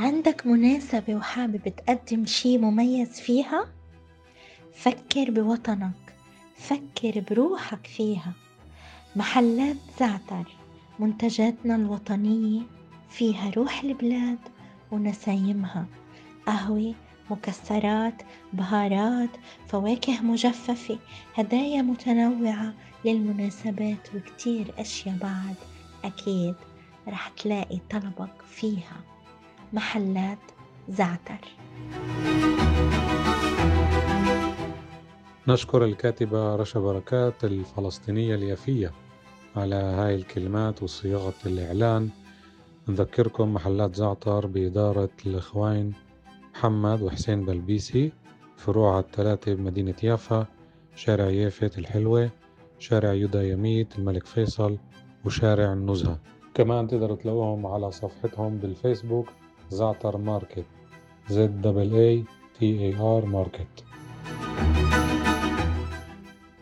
[0.00, 3.66] عندك مناسبة وحابب تقدم شي مميز فيها؟
[4.74, 6.14] فكر بوطنك
[6.56, 8.32] فكر بروحك فيها.
[9.16, 10.44] محلات زعتر
[10.98, 12.62] منتجاتنا الوطنية
[13.10, 14.38] فيها روح البلاد
[14.92, 15.86] ونسايمها.
[16.46, 16.94] قهوة
[17.30, 19.30] مكسرات بهارات
[19.68, 20.98] فواكه مجففة
[21.34, 25.54] هدايا متنوعة للمناسبات وكتير أشياء بعد.
[26.04, 26.54] أكيد
[27.08, 29.09] رح تلاقي طلبك فيها.
[29.72, 30.38] محلات
[30.88, 31.40] زعتر.
[35.48, 38.92] نشكر الكاتبة رشا بركات الفلسطينية اليافية
[39.56, 42.08] على هاي الكلمات وصياغة الإعلان.
[42.88, 45.92] نذكركم محلات زعتر بإدارة الإخوين
[46.54, 48.12] محمد وحسين بلبيسي
[48.56, 50.46] فروع الثلاثة بمدينة يافا
[50.96, 52.30] شارع يافت الحلوة
[52.78, 54.78] شارع يهودا هيميت الملك فيصل
[55.24, 56.18] وشارع النزهة
[56.54, 59.28] كمان تقدروا تلاقوهم على صفحتهم بالفيسبوك
[59.70, 60.64] زعتر market
[61.28, 62.24] Z double A
[62.58, 63.84] T A R market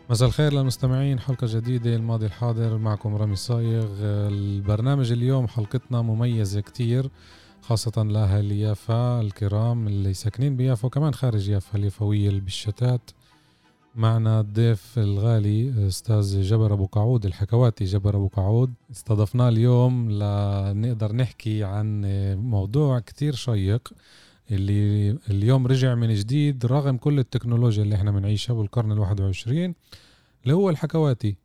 [0.09, 3.87] مساء الخير للمستمعين حلقة جديدة الماضي الحاضر معكم رامي صايغ.
[4.03, 7.09] البرنامج اليوم حلقتنا مميزة كتير
[7.61, 13.11] خاصة لأهل يافا الكرام اللي ساكنين بيافا وكمان خارج يافا اليافوية بالشتات
[13.95, 18.73] معنا الضيف الغالي أستاذ جبر أبو قعود الحكواتي جبر أبو قعود.
[18.91, 22.01] استضفناه اليوم لنقدر نحكي عن
[22.35, 23.93] موضوع كتير شيق
[24.51, 29.75] اللي اليوم رجع من جديد رغم كل التكنولوجيا اللي إحنا بنعيشها بالقرن الواحد وعشرين
[30.43, 31.35] اللي هو الحكواتي.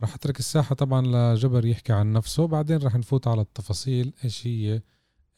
[0.00, 4.82] راح أترك الساحة طبعا لجبر يحكي عن نفسه بعدين راح نفوت على التفاصيل إيش هي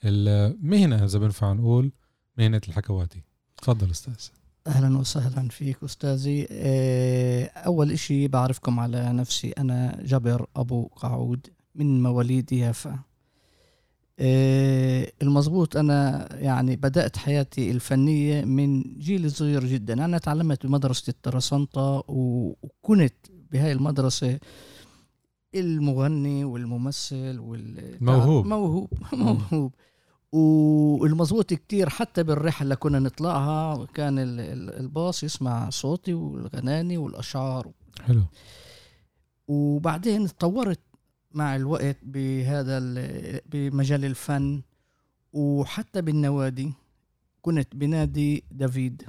[0.04, 1.92] المهنة إذا بنفع نقول
[2.38, 3.22] مهنة الحكواتي.
[3.56, 4.38] تفضل أستاذ.
[4.68, 6.46] أهلا وسهلا فيك أستاذي.
[6.50, 9.50] آه، أول إشي بعرفكم على نفسي.
[9.50, 12.98] أنا جبر أبو قعود من مواليد يافا.
[14.18, 20.04] آه، المضبوط أنا يعني بدأت حياتي الفنية من جيل صغير جدا.
[20.04, 23.14] أنا تعلمت بمدرسة الترسنطه وكنت
[23.52, 24.38] بهاي المدرسة
[25.54, 28.88] المغني والممثل والموهوب موهوب.
[29.12, 29.74] موهوب.
[30.33, 37.71] والمظبوط كتير حتى بالرحلة اللي كنا نطلعها كان الباص يسمع صوتي والغناني والأشعار.
[38.03, 38.22] حلو.
[39.49, 40.81] وبعدين تطورت
[41.33, 42.78] مع الوقت بهذا
[43.47, 44.62] بمجال الفن.
[45.33, 46.72] وحتى بالنوادي
[47.43, 49.03] كنت بنادي دافيد.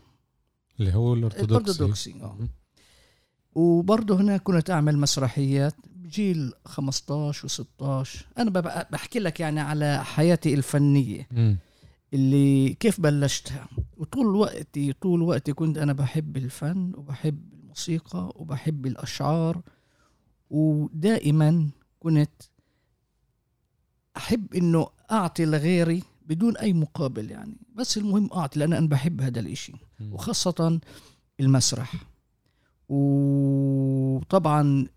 [0.79, 2.37] اللي هو الارثوذكسي الارثوذكسي آه.
[3.55, 5.75] وبرضه هناك كنت أعمل مسرحيات
[6.09, 8.49] جيل 15 و16 أنا
[8.91, 11.27] بحكي لك يعني على حياتي الفنية.
[11.31, 11.55] م.
[12.13, 13.67] اللي كيف بلشتها.
[13.97, 19.61] وطول وقتي طول وقتي كنت أنا بحب الفن وبحب الموسيقى وبحب الأشعار.
[20.49, 22.31] ودائما كنت
[24.17, 27.57] أحب إنه أعطي لغيري بدون أي مقابل يعني.
[27.75, 29.73] بس المهم أعطي لأن أنا بحب هذا الإشي.
[30.11, 30.79] وخاصة
[31.39, 31.93] المسرح.
[32.89, 34.87] وطبعا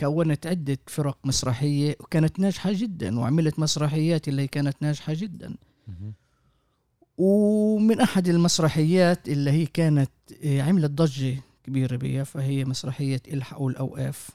[0.00, 5.56] كونت عدة فرق مسرحية وكانت ناجحة جدا وعملت مسرحيات اللي كانت ناجحة جدا.
[7.18, 10.10] ومن أحد المسرحيات اللي هي كانت
[10.44, 14.30] آه، عملت ضجة كبيرة بها فهي مسرحية الحقوا الأوقاف.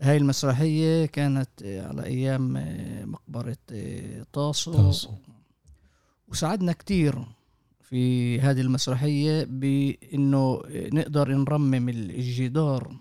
[0.00, 2.52] هاي المسرحية كانت آه، على أيام
[3.10, 3.56] مقبرة
[4.32, 5.10] طاسو, طاسو.
[6.28, 7.24] وساعدنا كتير
[7.80, 12.96] في هذه المسرحية بأنه نقدر نرمم الجدار.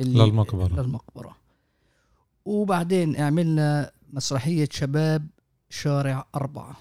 [0.00, 1.36] اللي للمقبرة للمقبرة
[2.44, 5.26] وبعدين عملنا مسرحية شباب
[5.70, 6.76] شارع أربعة.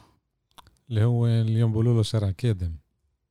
[0.90, 2.72] اللي هو اليوم بيقولوا له شارع كادم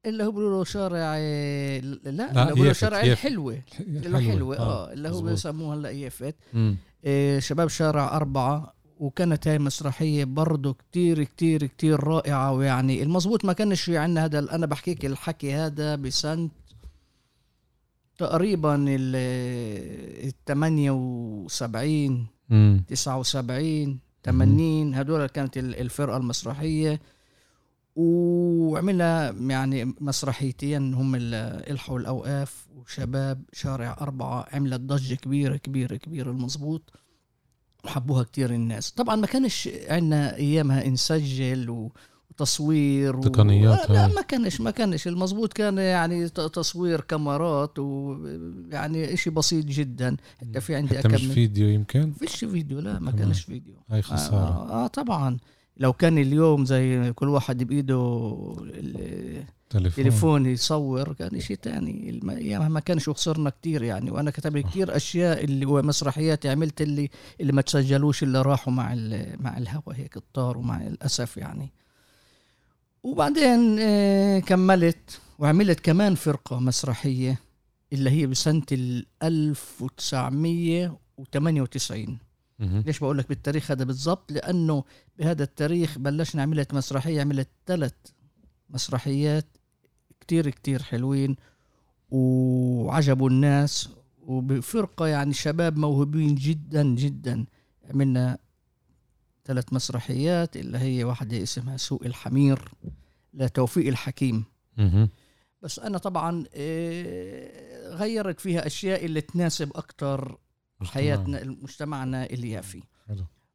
[0.07, 3.63] اللي هو بيقولوا له شارع لا, لا اللي هو بيقولوا شارع الحلوة.
[3.81, 4.93] اللي هو حلوة آه, آه.
[4.93, 6.35] اللي هو بيسموها هلا يافت.
[7.05, 8.75] إيه شباب شارع أربعة.
[8.99, 12.53] وكانت هاي مسرحية برضه كتير كتير كتير رائعة.
[12.53, 16.49] ويعني المزبوط ما كانش في عنا هذا أنا بحكيك الحكي هذا بسنة
[18.19, 22.27] تقريبا ال 78
[22.89, 27.01] 79 80 هدول كانت الفرقة المسرحية.
[27.97, 36.93] وعملنا يعني مسرحيتين هم إلحوا الأوقاف وشباب شارع أربعة عملت ضجة كبيرة كبيرة كبيرة المظبوط.
[37.85, 38.91] وحبوها كتير الناس.
[38.91, 41.91] طبعا ما كانش عندنا أيامها نسجل
[42.37, 44.15] تصوير تقنيات لا هاي.
[44.15, 45.09] ما كانش ما كانش.
[45.09, 50.17] المزبوط كان يعني تصوير كاميرات ويعني إشي بسيط جدا.
[50.41, 53.11] حتى في عندي حتى مش فيديو يمكن؟ فيش فيديو لا ما.
[53.13, 53.75] كانش فيديو.
[53.91, 54.37] هاي آه, خسارة.
[54.71, 55.37] آه, آه طبعا.
[55.77, 57.97] لو كان اليوم زي كل واحد بإيده
[59.71, 60.05] تليفون.
[60.05, 64.11] تليفون يصور كان شيء الم- ايامها ما كانش وخسرنا كتير يعني.
[64.11, 67.11] وأنا كتب كتير أشياء اللي ومسرحيات عملت اللي
[67.41, 68.95] اللي ما تسجلوش اللي راحوا مع
[69.41, 71.73] مع الهوا هيك الطار ومع الأسف يعني.
[73.09, 77.39] وبعدين آه، كملت وعملت كمان فرقة مسرحية
[77.93, 82.19] اللي هي بسنة ال 1998
[82.59, 82.83] مهم.
[82.87, 84.85] ليش بقول لك بالتاريخ هذا بالضبط؟ لأنه
[85.19, 87.95] بهذا التاريخ بلشنا عملت مسرحية عملت ثلاث
[88.71, 89.47] مسرحيات
[90.21, 91.37] كتير كتير حلوين
[92.11, 93.89] وعجبوا الناس.
[94.27, 97.45] وبفرقة يعني شباب موهوبين جدا جدا.
[97.91, 98.39] عملنا
[99.49, 102.73] ثلاث مسرحيات اللي هي واحدة اسمها سوق الحمير
[103.35, 104.45] لتوفيق الحكيم.
[105.63, 110.39] بس أنا طبعا آه، غيرت فيها أشياء اللي تناسب أكتر
[110.85, 112.83] حياتنا مجتمعنا اليافي.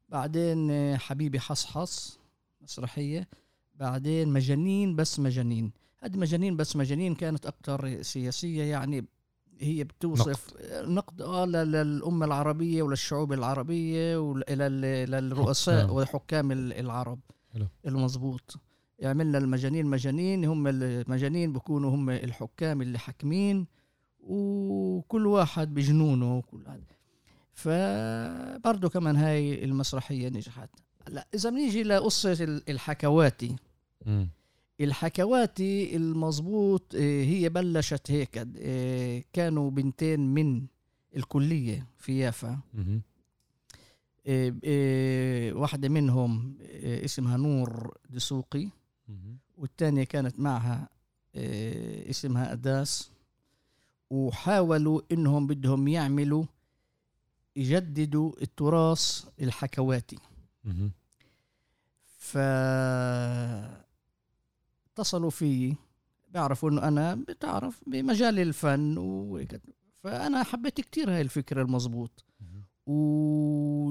[0.08, 2.18] بعدين آه، حبيبي حصحص
[2.60, 3.28] مسرحية.
[3.74, 5.72] بعدين مجانين بس مجانين.
[5.98, 9.04] هذه مجانين بس مجانين كانت أكتر سياسية يعني
[9.60, 15.96] هي بتوصف نقد, نقد آه لل- للأمة العربية وللشعوب العربية وللرؤساء حكام.
[15.96, 17.20] وحكام ال- العرب
[17.54, 17.66] حلو.
[17.86, 18.56] المضبوط
[19.02, 23.66] عملنا المجانين مجانين هم المجانين بيكونوا هم الحكام اللي حاكمين
[24.20, 26.82] وكل واحد بجنونه وكل هذا
[27.52, 30.70] فبرضه كمان هاي المسرحية نجحت
[31.08, 33.56] لا إذا بنيجي لقصة ال- الحكواتي
[34.06, 34.28] مم.
[34.80, 40.66] الحكواتي المضبوط آه، هي بلشت هيك آه، كانوا بنتين من
[41.16, 42.58] الكلية في يافا.
[44.26, 48.68] آه، واحدة منهم اسمها نور دسوقي
[49.08, 49.38] مهم.
[49.58, 50.88] والتانية كانت معها
[52.10, 53.10] اسمها أداس
[54.10, 56.44] وحاولوا إنهم بدهم يعملوا
[57.56, 60.18] يجددوا التراث الحكواتي.
[62.18, 62.38] ف
[64.94, 65.76] اتصلوا فيي.
[66.28, 69.60] بيعرفوا إنه أنا بتعرف بمجال الفن وهيك
[70.02, 72.24] فأنا حبيت كتير هاي الفكرة المزبوط.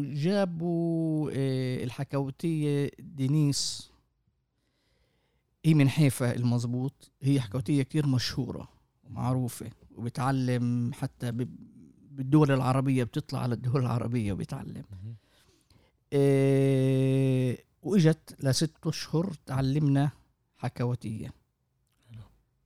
[0.03, 3.91] وجابوا آه، الحكوتية دينيس.
[5.65, 8.69] هي من حيفا المزبوط هي حكوتية كتير مشهورة
[9.03, 11.55] ومعروفة وبتعلم حتى ب-
[12.11, 14.83] بالدول العربية بتطلع على الدول العربية وبتعلم.
[16.13, 20.11] إيه وإجت لست أشهر تعلمنا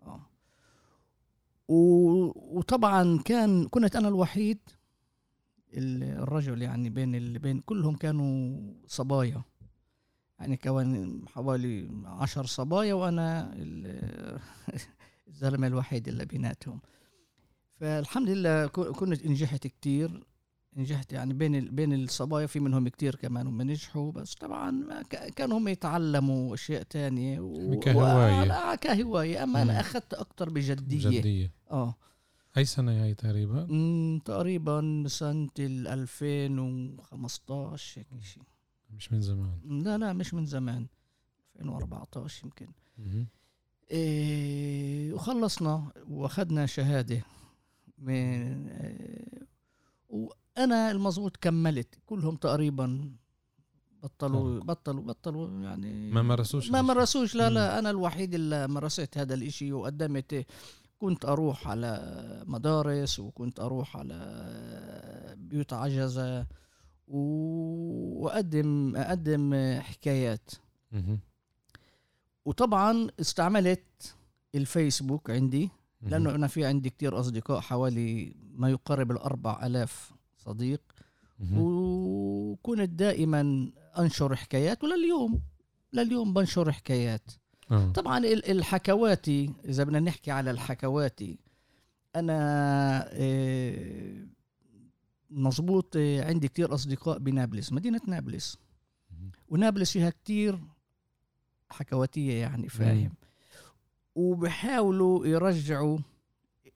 [0.06, 0.22] آه.
[1.68, 4.60] و- وطبعا كان كنت أنا الوحيد
[5.74, 7.40] ال- الرجل يعني بين ال...
[7.40, 9.42] بين كلهم كانوا صبايا.
[10.40, 14.40] يعني كان حوالي عشر صبايا وأنا ال-
[15.28, 16.82] الزلمة الوحيد اللي بيناتهم
[17.80, 20.24] فالحمد لله كنت نجحت كتير.
[20.78, 21.76] نجحت يعني بين.
[21.76, 25.04] بين الصبايا في منهم كتير كمان هم نجحوا بس طبعا.
[25.36, 27.80] كانوا هم يتعلموا أشياء تانية و...
[27.80, 28.50] كهواية.
[28.50, 28.54] و...
[28.54, 29.62] آه كهواية أما.
[29.62, 31.96] أنا أخذت أكتر بجدية جدية آه
[32.58, 38.44] أي سنة هاي تقريبا مم، تقريبا سنة ال 2015 هيك شيء
[38.98, 40.88] مش من زمان لا لا مش من زمان
[41.60, 42.68] 2014 يمكن.
[43.92, 47.22] إيه وخلصنا وأخذنا شهادة
[47.98, 49.48] من إيه
[50.57, 53.11] وأنا المزبوط كملت كلهم تقريبا
[54.04, 56.81] بطلوا بطلوا بطلوا يعني ما مارسوش ما.
[56.81, 57.49] مارسوش لا.
[57.49, 60.45] لا أنا الوحيد اللي مارست هذا الإشي وقدمت
[60.99, 66.47] كنت أروح على مدارس وكنت أروح على بيوت عجزة
[67.07, 70.52] و- وأقدم أقدم حكايات.
[72.45, 74.16] وطبعا استعملت
[74.56, 75.69] الفيسبوك عندي.
[76.02, 80.11] لأنه أنا في عندي كتير أصدقاء حوالي ما يقارب الاربع آلاف
[80.47, 80.81] صديق.
[81.54, 85.42] وكنت دائما أنشر حكايات ولليوم
[85.94, 87.31] لليوم بنشر حكايات
[87.71, 87.92] آه.
[87.92, 91.39] طبعا ال- الحكواتي إذا بدنا نحكي على الحكواتي
[92.16, 92.39] أنا
[93.11, 94.25] آه،
[95.30, 98.57] مظبوط آه، عندي كتير أصدقاء بنابلس مدينة نابلس.
[99.49, 100.59] ونابلس فيها كتير
[101.69, 103.13] حكواتية يعني فاهم
[104.16, 105.97] وبحاولوا يرجعوا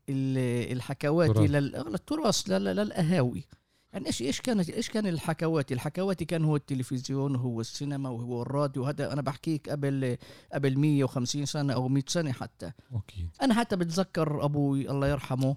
[0.09, 1.49] ال- الحكواتي تراث.
[1.51, 3.45] لل- للتراث لل- للقهاوي
[3.93, 8.83] يعني إيش إيش كانت إيش كان الحكواتي؟ الحكواتي كان هو التلفزيون وهو السينما وهو الراديو
[8.85, 10.17] هذا أنا بحكيك قبل
[10.53, 15.55] قبل 150 سنة أو 100 سنة حتى أكيد أنا حتى بتذكر أبوي الله يرحمه.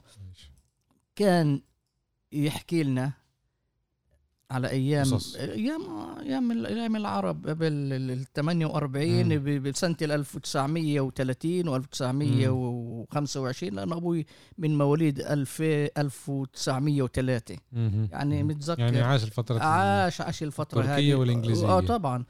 [1.17, 1.63] كان
[2.33, 3.13] يحكي لنا
[4.55, 5.37] على أيام قصص.
[5.37, 5.81] أيام
[6.21, 9.45] أيام أيام العرب قبل ال 48 مم.
[9.45, 14.27] ب- بسنه ال 1930 و 1925 لأن أبوي
[14.59, 15.63] من مواليد 1000
[15.99, 18.09] 1903 مهم.
[18.13, 18.43] يعني.
[18.43, 21.67] متذكر يعني عاش الفترة عاش عاش الفترة هذه التركية والإنجليزية.
[21.67, 22.25] آه طبعا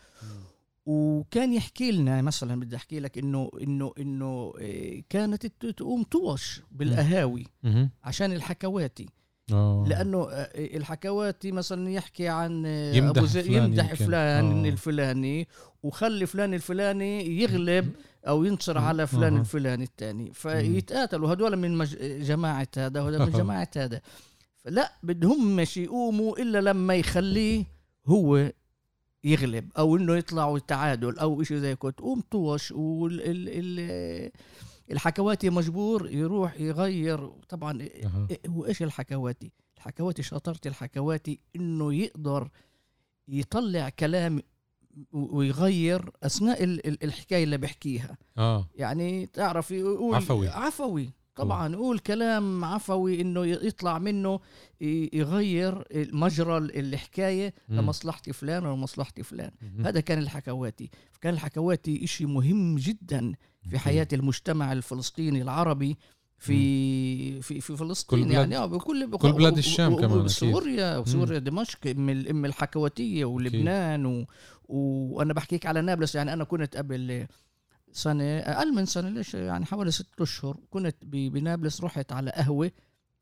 [0.86, 7.46] وكان يحكي لنا مثلا بدي أحكي لك إنه إنه إنه إيه، كانت تقوم توش بالقهاوي
[7.62, 7.90] مهم.
[8.04, 9.06] عشان الحكواتي
[9.52, 9.84] آه.
[9.88, 14.04] لأنه آه، الحكواتي مثلا يحكي عن آه، يمدح أبو زي فلان يمدح يمكن.
[14.04, 14.68] فلان آه.
[14.68, 15.48] الفلاني
[15.82, 17.92] وخلي فلان الفلاني يغلب
[18.28, 19.40] أو ينتصر على فلان أها.
[19.40, 21.96] الفلاني الثاني فيتقاتلوا هدول من مج...
[22.00, 24.00] جماعة هذا وهذا من جماعة هذا
[24.56, 27.64] فلا بدهم مش يقوموا إلا لما يخليه
[28.06, 28.52] هو
[29.24, 34.30] يغلب أو إنه يطلعوا تعادل أو شيء زي كده تقوم توش وال ال ال
[34.90, 37.28] الحكواتي مجبور يروح يغير.
[37.48, 37.80] طبعا.
[37.80, 42.48] إيه هو إيش الحكواتي؟ الحكواتي شطارة الحكواتي إنه يقدر
[43.28, 44.42] يطلع كلام
[45.12, 48.18] ويغير أثناء ال- ال- الحكاية اللي بيحكيها.
[48.38, 48.68] آه.
[48.74, 50.48] يعني تعرف يقول عفوي.
[50.48, 51.10] عفوي.
[51.36, 54.40] طبعا يقول كلام عفوي إنه يطلع منه
[55.12, 57.54] يغير مجرى ال- الحكاية.
[57.68, 59.50] لمصلحة فلان ولمصلحة فلان.
[59.84, 60.90] هذا كان الحكواتي.
[61.20, 63.32] كان الحكواتي إشي مهم جدا
[63.70, 65.96] في حياة المجتمع الفلسطيني العربي
[66.38, 68.56] في في في فلسطين كل بلاد- يعني.
[68.56, 70.24] آه بكل كل بلاد الشام و- كمان أكيد.
[71.06, 74.26] وسوريا دمشق أم أم الحكواتية ولبنان و...
[74.68, 77.26] وأنا بحكيك على نابلس يعني أنا كنت قبل
[77.96, 82.70] سنة أقل من سنة ليش يعني حوالي ست أشهر كنت بنابلس رحت على قهوة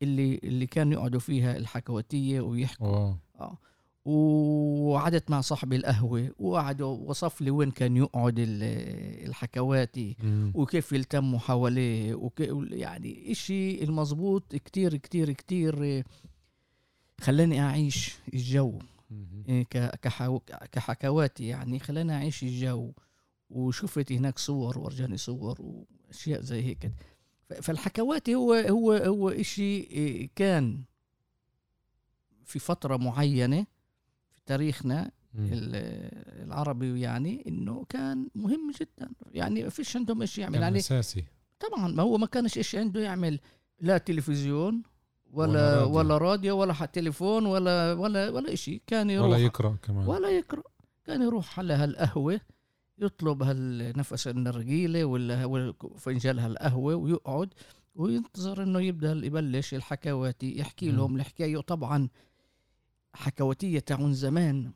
[0.01, 2.87] اللي اللي كانوا يقعدوا فيها الحكواتية ويحكوا
[3.39, 3.57] آه
[4.05, 10.51] وقعدت مع صاحبي القهوة وقعدوا وصف لي وين كان يقعد ال- الحكواتي مم.
[10.55, 12.29] وكيف يلتموا حواليه.
[12.71, 16.03] يعني إشي المزبوط كتير كتير كتير
[17.21, 18.79] خلاني أعيش الجو.
[19.49, 19.63] إيه،.
[20.71, 22.91] كحكواتي يعني خلاني أعيش الجو
[23.53, 26.91] وشفت هناك صور ورجاني صور وأشياء زي هيك.
[27.61, 30.83] فالحكواتي هو هو هو إشي إيه، كان
[32.45, 33.65] في فترة معينة
[34.31, 39.11] في تاريخنا العربي يعني إنه كان مهم جدا.
[39.31, 40.53] يعني ما فيش عندهم إيش يعمل.
[40.53, 41.25] كان يعني أساسي.
[41.59, 43.39] طبعا ما هو ما كانش إيش عنده يعمل
[43.79, 44.83] لا تلفزيون
[45.31, 45.97] ولا ولا راديو.
[45.97, 50.07] ولا راديو ولا حتى تليفون ولا ولا ولا شيء كان يروح ولا يقرأ كمان.
[50.07, 50.63] ولا يقرأ.
[51.05, 52.39] كان يروح على هالقهوة
[52.97, 57.53] يطلب هالنفس النرجيلة ولا ولا فنجان هالقهوه ويقعد
[57.95, 60.97] وينتظر إنه يبدأ يبلش الحكواتي يحكي مم.
[60.97, 62.09] لهم الحكاية وطبعا
[63.13, 64.71] حكواتيه تاعون زمان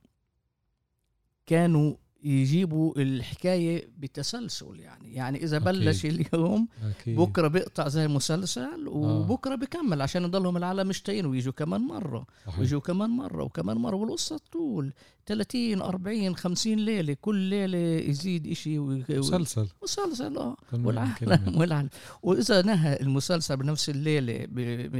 [1.45, 1.95] كانوا
[2.27, 5.13] يجيبوا الحكاية بتسلسل يعني.
[5.13, 5.67] يعني إذا أكيد.
[5.67, 7.15] بلش اليوم أكيد.
[7.15, 12.25] بكرة بيقطع زي مسلسل وبكرة بكمل عشان يضلهم العالم مشتاقين ويجوا كمان مرة.
[12.45, 12.59] صحيح.
[12.59, 14.93] ويجوا كمان مرة وكمان مرة والقصة طول
[15.25, 17.77] 30 40 50 ليلة كل ليلة
[18.09, 19.03] يزيد إشي و...
[19.09, 19.67] مسلسل.
[19.83, 20.55] مسلسل آه.
[20.73, 21.53] والعالم كلمة.
[21.59, 21.89] والعالم.
[22.23, 24.55] وإذا نهى المسلسل بنفس الليلة ب...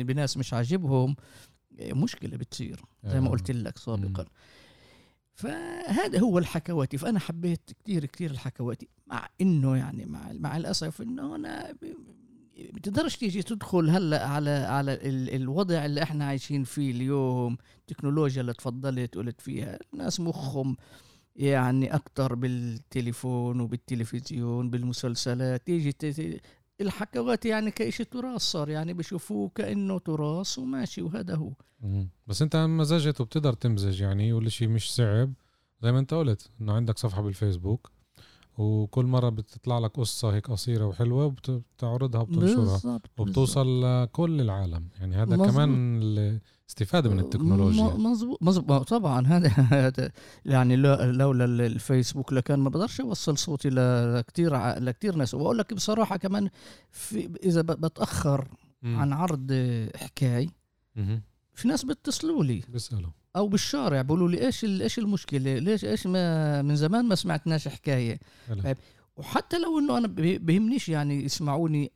[0.06, 1.16] بناس مش عاجبهم
[1.82, 2.82] مشكلة بتصير.
[3.04, 3.32] زي ما آه.
[3.32, 4.26] قلت لك سابقا.
[5.38, 6.98] فهذا هو الحكواتي.
[6.98, 8.88] فأنا حبيت كتير كتير الحكواتي.
[9.08, 11.94] مع إنه يعني مع مع الأسف إنه أنا ب-
[12.74, 18.54] بتقدرش تيجي تدخل هلأ على على ال- الوضع اللي إحنا عايشين فيه اليوم التكنولوجيا اللي
[18.54, 20.76] تفضلت قلت فيها الناس مخهم
[21.36, 25.66] يعني أكتر بالتليفون وبالتلفزيون بالمسلسلات.
[25.68, 25.92] تيجي
[26.82, 31.52] الحكوات يعني كإشي تراث صار يعني بشوفوه كأنه تراث وماشي وهذا هو.
[32.28, 35.34] بس أنت مزجت وبتقدر تمزج يعني والشيء مش صعب
[35.84, 37.92] زي ما أنت قلت إنه عندك صفحة بالفيسبوك
[38.58, 45.36] وكل مرة بتطلع لك قصة هيك قصيرة وحلوة وبتعرضها وبتنشرها وبتوصل لكل العالم يعني هذا
[45.36, 45.50] مظبوط.
[45.50, 46.40] كمان
[46.72, 50.12] الاستفاده من التكنولوجيا م- مظبوط مظبوط طبعا هذا
[50.46, 55.74] يعني لو- لولا ال- الفيسبوك لكان ما بقدرش أوصل صوتي لكثير لكثير ناس وأقول لك
[55.74, 56.50] بصراحة كمان
[56.92, 58.48] في إذا بتأخر
[58.82, 58.96] مم.
[59.00, 59.52] عن عرض
[59.96, 60.50] حكاي
[60.96, 61.22] مهم.
[61.54, 66.62] في ناس بيتصلوا لي بيسألوا أو بالشارع بيقولوا لي إيش إيش المشكلة ليش إيش ما
[66.62, 68.20] من زمان ما سمعتناش حكاية.
[68.64, 68.78] طيب.
[69.18, 71.90] وحتى لو إنه أنا بي- بيهمنيش يعني يسمعوني م-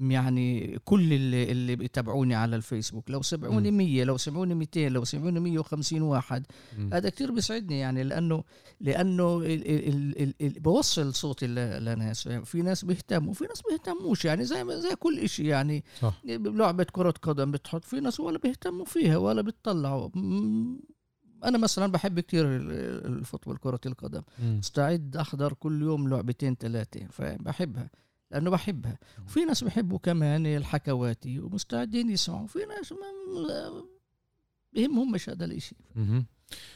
[0.00, 3.76] يعني كل اللي, اللي بيتابعوني على الفيسبوك لو سمعوني مم.
[3.76, 6.46] 100 لو سمعوني 200 لو سمعوني 150 واحد
[6.78, 6.90] مم.
[6.94, 8.44] هذا كتير بيسعدني يعني لأنه
[8.80, 9.44] لأنه ال
[9.88, 14.94] ال ال ال بوصل صوتي لناس في ناس بيهتموا وفي ناس بيهتموش يعني زي زي
[14.96, 20.08] كل إشي يعني صح لعبة كرة قدم بتحط في ناس ولا بيهتموا فيها ولا بتطلعوا
[20.14, 20.80] م-
[21.44, 22.70] أنا مثلا بحب كتير ال-
[23.18, 24.22] الفوتبول كرة القدم.
[24.42, 27.90] مستعد أحضر كل يوم لعبتين ثلاثة فبحبها
[28.32, 28.98] لأنه بحبها.
[29.26, 32.46] وفي ناس بحبوا كمان الحكواتي ومستعدين يسمعوا.
[32.46, 33.82] في ناس ما
[34.72, 35.76] بيهمهم مش هذا الإشي.
[35.94, 36.26] مهم.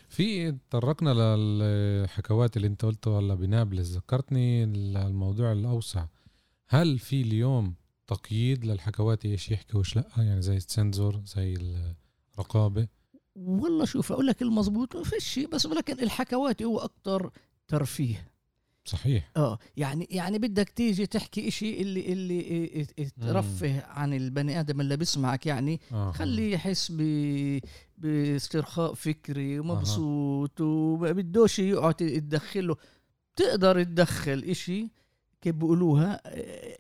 [0.08, 3.88] في تطرقنا للحكوات اللي انت قلته هلا بنابلس.
[3.88, 6.06] ذكرتني الموضوع الأوسع.
[6.68, 7.75] هل في اليوم
[8.06, 11.58] تقييد للحكوات إيش يحكي وإيش لأ؟ يعني زي السنسور زي
[12.34, 12.88] الرقابة؟
[13.34, 17.30] والله شوف أقول لك المضبوط ما فيش شيء بس ولكن الحكوات هو أكثر
[17.68, 18.36] ترفيه.
[18.87, 19.31] صحيح.
[19.37, 22.87] آه يعني يعني بدك تيجي تحكي إشي اللي اللي
[23.21, 26.12] ترفه عن البني آدم اللي بيسمعك يعني آه.
[26.12, 27.00] خليه يحس ب
[27.99, 30.64] باسترخاء فكري ومبسوط آه.
[30.64, 32.76] وما بدوش يقعد تدخله
[33.37, 34.88] تقدر تدخل إشي
[35.40, 36.21] كيف بيقولوها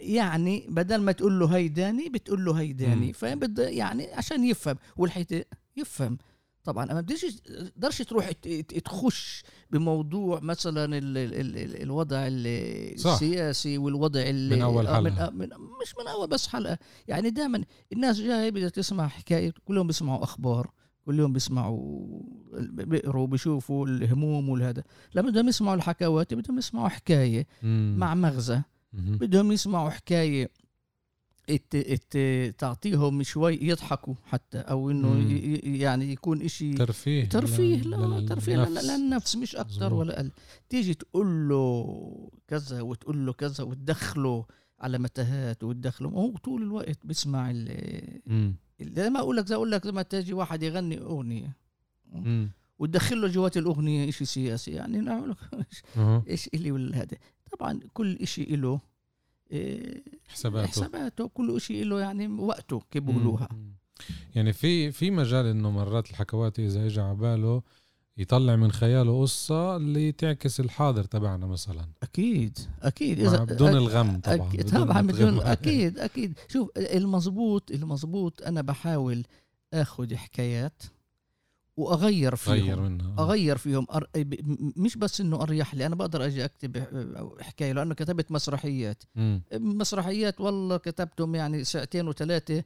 [0.00, 3.12] يعني بدل ما تقول له هيداني بتقول له هيداني.
[3.12, 5.46] فاهم يعني عشان يفهم والحيط
[5.76, 6.18] يفهم.
[6.66, 6.92] طبعا.
[6.92, 7.24] أما بديش
[7.74, 8.30] تقدرش تروح
[8.84, 15.30] تخش بموضوع مثلا ال ال ال الوضع السياسي والوضع من أول آه، حلقة.
[15.30, 15.48] من
[15.82, 16.78] مش من أول بس حلقة.
[17.08, 20.70] يعني دائما الناس جاية بدها تسمع حكاية كلهم بيسمعوا أخبار
[21.06, 22.06] كل يوم بيسمعوا
[22.60, 24.82] بيقروا بيشوفوا الهموم والهذا.
[25.14, 27.46] لما بدهم يسمعوا الحكاوات بدهم يسمعوا حكاية
[27.98, 28.62] مع مغزى.
[28.92, 30.50] بدهم يسمعوا حكاية
[32.58, 35.30] تعطيهم شوي يضحكوا حتى أو إنه
[35.62, 39.36] يعني يكون إشي ترفيه ترفيه لا ترفيه للنفس.
[39.36, 40.30] مش أكثر ولا أقل.
[40.68, 44.46] تيجي تقول له كذا وتقول له كذا وتدخله
[44.80, 47.52] على متاهات وتدخله هو طول الوقت بيسمع
[48.80, 51.56] زي ما أقول لك زي أقول لك زي ما تجي واحد يغني أغنية.
[52.78, 55.34] وتدخل له جوات الأغنية شيء سياسي يعني نعمل
[56.28, 57.16] إيش اللي ولا هذا؟
[57.58, 58.80] طبعا كل شيء له
[60.28, 60.68] حساباته.
[60.68, 63.48] حساباته كل شيء له يعني وقته كيف بيقولوها
[64.34, 67.62] يعني في في مجال إنه مرات الحكوات إذا اجى على باله
[68.18, 71.88] يطلع من خياله قصة اللي تعكس الحاضر تبعنا مثلا.
[72.02, 73.20] أكيد أكيد.
[73.20, 76.38] إذا بدون الغم طبعا أكيد طبعا بدون أكيد أكيد.
[76.48, 79.24] شوف المزبوط المزبوط أنا بحاول
[79.74, 80.82] أخذ حكايات
[81.76, 83.22] وأغير فيهم غير منها آه.
[83.22, 84.08] أغير فيهم أر...
[84.76, 86.76] مش بس إنه أريح لي أنا بقدر أجي أكتب
[87.40, 89.38] حكاية لأنه كتبت مسرحيات م.
[89.52, 92.64] مسرحيات والله كتبتهم يعني ساعتين وثلاثه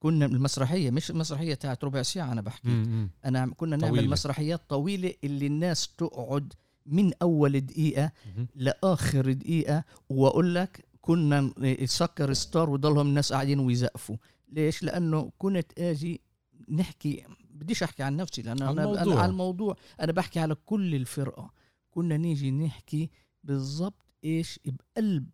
[0.00, 3.10] كنا المسرحية مش المسرحية تاعت ربع ساعة أنا بحكي م.
[3.24, 4.10] أنا كنا نعمل طويلة.
[4.12, 6.52] مسرحيات طويلة اللي الناس تقعد
[6.86, 8.46] من أول دقيقة م.
[8.54, 14.16] لآخر دقيقة وأقول لك كنا يسكر ستار وضلهم الناس قاعدين ويزقفوا
[14.52, 16.20] ليش لأنه كنت آجي
[16.68, 17.24] نحكي
[17.56, 19.02] بديش أحكي عن نفسي لأن أنا الموضوع.
[19.02, 19.76] أنا على الموضوع.
[20.00, 21.50] أنا بحكي على كل الفرقة.
[21.90, 23.10] كنا نيجي نحكي
[23.44, 25.30] بالضبط إيش بقلب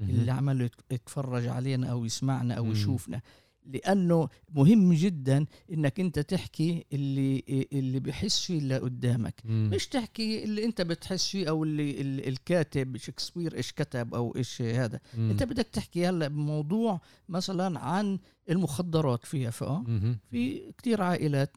[0.00, 3.20] اللي عمله يتفرج علينا أو يسمعنا أو يشوفنا.
[3.68, 9.40] لأنه مهم جدا إنك أنت تحكي اللي اللي بحس فيه اللي قدامك.
[9.44, 9.70] مم.
[9.74, 15.00] مش تحكي اللي أنت بتحس فيه أو اللي, الكاتب شكسبير إيش كتب أو إيش هذا.
[15.16, 15.30] مم.
[15.30, 18.18] أنت بدك تحكي هلأ بموضوع مثلا عن
[18.50, 19.84] المخدرات فيها فأه؟
[20.30, 21.56] في كتير عائلات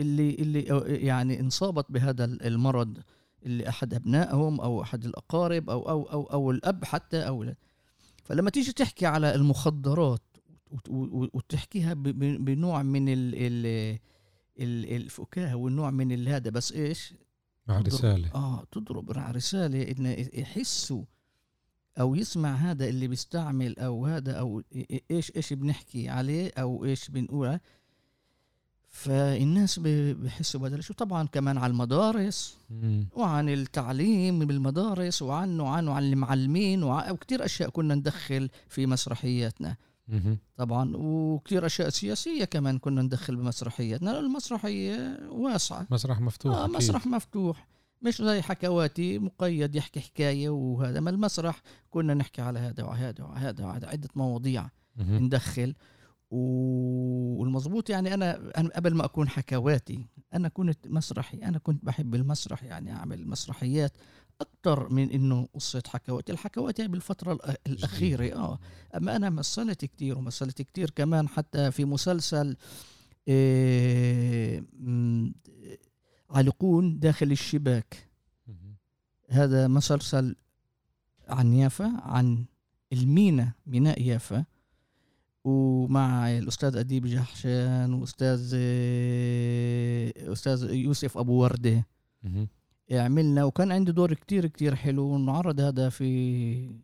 [0.00, 0.60] اللي اللي
[1.04, 2.98] يعني انصابت بهذا المرض
[3.46, 7.52] اللي أحد أبنائهم أو أحد الأقارب أو أو أو أو الأب حتى أو
[8.24, 10.35] فلما تيجي تحكي على المخدرات
[11.32, 13.34] وتحكيها بنوع من ال
[14.58, 17.14] ال الفكاهة والنوع من هذا بس إيش؟
[17.68, 18.30] مع رسالة.
[18.34, 21.04] آه تضرب مع رسالة إن يحسوا
[22.00, 24.62] أو يسمع هذا اللي بيستعمل أو هذا أو
[25.10, 27.60] إيش إيش بنحكي عليه أو إيش بنقوله.
[28.88, 32.58] فالناس بحسوا بدل شو طبعا كمان على المدارس
[33.12, 39.76] وعن التعليم بالمدارس وعنه وعنه عن المعلمين وكثير أشياء كنا ندخل في مسرحياتنا.
[40.56, 45.86] طبعا وكثير أشياء سياسية كمان كنا ندخل بمسرحياتنا المسرحية واسعة.
[45.90, 47.68] مسرح مفتوح آه مسرح مفتوح.
[48.02, 51.00] مش زي حكواتي مقيد يحكي حكاية وهذا.
[51.00, 55.74] ما المسرح كنا نحكي على هذا وهذا وهذا وهذا عدة مواضيع ندخل.
[56.30, 61.38] والمظبوط يعني أنا أنا قبل ما أكون حكواتي أنا كنت مسرحي.
[61.38, 63.96] أنا كنت بحب المسرح يعني أعمل مسرحيات.
[64.40, 68.58] أكثر من إنه قصه حكواتي الحكواتي بالفترة الأخيرة آه.
[68.96, 72.56] أما أنا مثلت كثير ومثلت كثير كمان حتى في مسلسل
[73.28, 74.64] إيه
[76.30, 78.08] علقون داخل الشباك.
[79.28, 80.36] هذا مسلسل
[81.28, 82.44] عن يافا عن
[82.92, 84.44] المينا ميناء يافا.
[85.44, 88.54] ومع الأستاذ أديب جحشان وأستاذ
[90.32, 91.86] أستاذ يوسف أبو وردة.
[92.90, 96.80] عملنا وكان عندي دور كتير كتير حلو ونعرض هذا في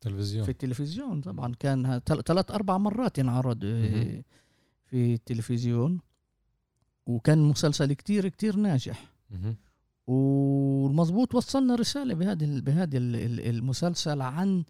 [0.00, 0.44] تلفزيون.
[0.44, 1.54] في التلفزيون طبعا.
[1.60, 3.60] كان ثلاث أربع مرات انعرض
[4.84, 6.00] في التلفزيون.
[7.06, 9.12] وكان مسلسل كتير كتير ناجح.
[10.06, 14.64] والمظبوط وصلنا رسالة بهذا بهذا المسلسل عن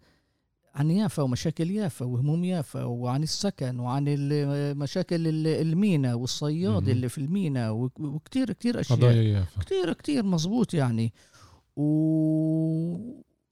[0.75, 4.05] عن يافا ومشاكل يافا وهموم يافا وعن السكن وعن
[4.77, 6.89] مشاكل ال- المينا والصياد.
[6.89, 8.99] اللي في المينا وك- وكتير كتير أشياء.
[8.99, 9.61] قضايا يافا.
[9.61, 11.13] كتير كتير مزبوط يعني.
[11.75, 11.83] و...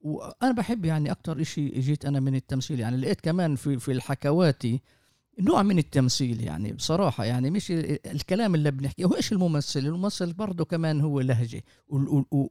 [0.01, 4.81] وأنا بحب يعني أكتر إشي جيت أنا من التمثيل يعني لقيت كمان في في الحكواتي
[5.39, 9.05] نوع من التمثيل يعني بصراحة يعني مش ال- الكلام اللي بنحكيه.
[9.05, 11.63] هو إيش الممثل؟ الممثل برضه كمان هو لهجة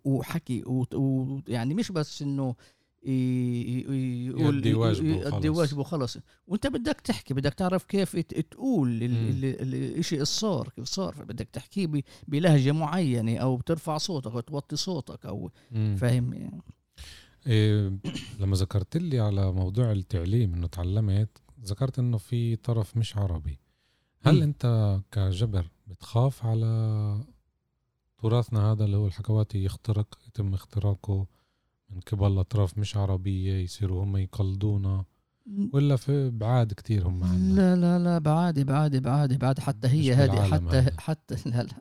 [0.04, 0.62] وحكي
[0.94, 2.54] ويعني مش بس ي-
[3.03, 5.49] يقول يؤدي واجبه يؤدي.
[5.49, 11.49] واجبه خلص وانت بدك تحكي بدك تعرف كيف تقول الشيء اللي صار كيف صار فبدك
[11.53, 15.51] تحكيه ب- بلهجة معينة أو بترفع صوتك أو توطي صوتك أو.
[15.97, 16.63] فاهم يعني
[17.47, 17.93] إيه
[18.41, 23.59] لما ذكرت لي على موضوع التعليم إنه تعلمت ذكرت إنه في طرف مش عربي
[24.23, 24.43] هل مم.
[24.43, 27.25] أنت كجبر بتخاف على
[28.19, 31.27] تراثنا هذا اللي هو الحكواتي يخترق يتم اختراقه
[31.94, 35.05] من قبل اطراف مش عربية يصيروا هم يقلدونا.
[35.72, 37.53] ولا في بعاد كتير هم عنا.
[37.55, 40.87] لا لا لا بعادي بعادي بعادي بعد حتى هي هذه حتى.
[40.98, 41.72] حتى لا لا.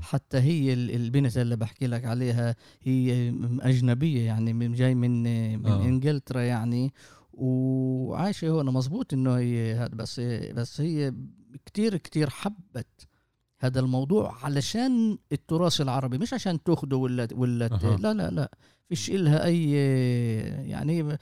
[0.00, 3.28] حتى هي ال- البنت اللي بحكي لك عليها هي
[3.60, 5.22] أجنبية يعني من جاي من
[5.62, 5.84] من آه.
[5.84, 6.92] إنجلترا يعني.
[7.32, 8.66] وعايشة هون.
[8.74, 10.20] مزبوط إنه هي هذا بس
[10.54, 11.14] بس هي
[11.66, 13.08] كتير كتير حبت
[13.64, 17.96] هذا الموضوع علشان التراث العربي مش عشان تاخده ولا ولا أها.
[17.96, 18.50] لا لا لا
[18.88, 19.70] فيش إلها أي
[20.68, 21.18] يعني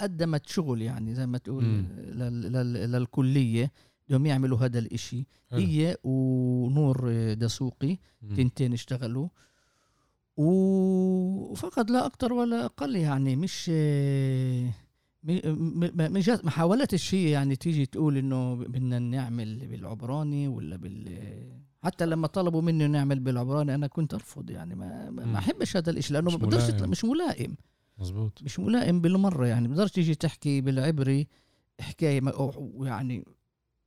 [0.00, 1.64] قدمت شغل يعني زي ما تقول.
[1.64, 3.72] لل- لل- للكلية
[4.08, 5.60] بدهم يعملوا هذا الإشي حلو.
[5.60, 7.98] هي ونور دسوقي.
[8.36, 9.28] تنتين اشتغلوا
[10.36, 13.70] وفقط لا أكتر ولا أقل يعني مش
[16.44, 21.18] ما حاولتش هي يعني تيجي تقول إنه بدنا نعمل بالعبراني ولا بال
[21.82, 25.24] حتى لما طلبوا مني نعمل بالعبراني أنا كنت أرفض يعني ما ما.
[25.26, 27.56] ما أحبش هذا الشيء لأنه مش ما بقدرش مش ملائم
[27.98, 31.26] مزبوط مش ملائم بالمرة يعني بقدرش تيجي تحكي بالعبري
[31.80, 33.24] حكاية ما- يعني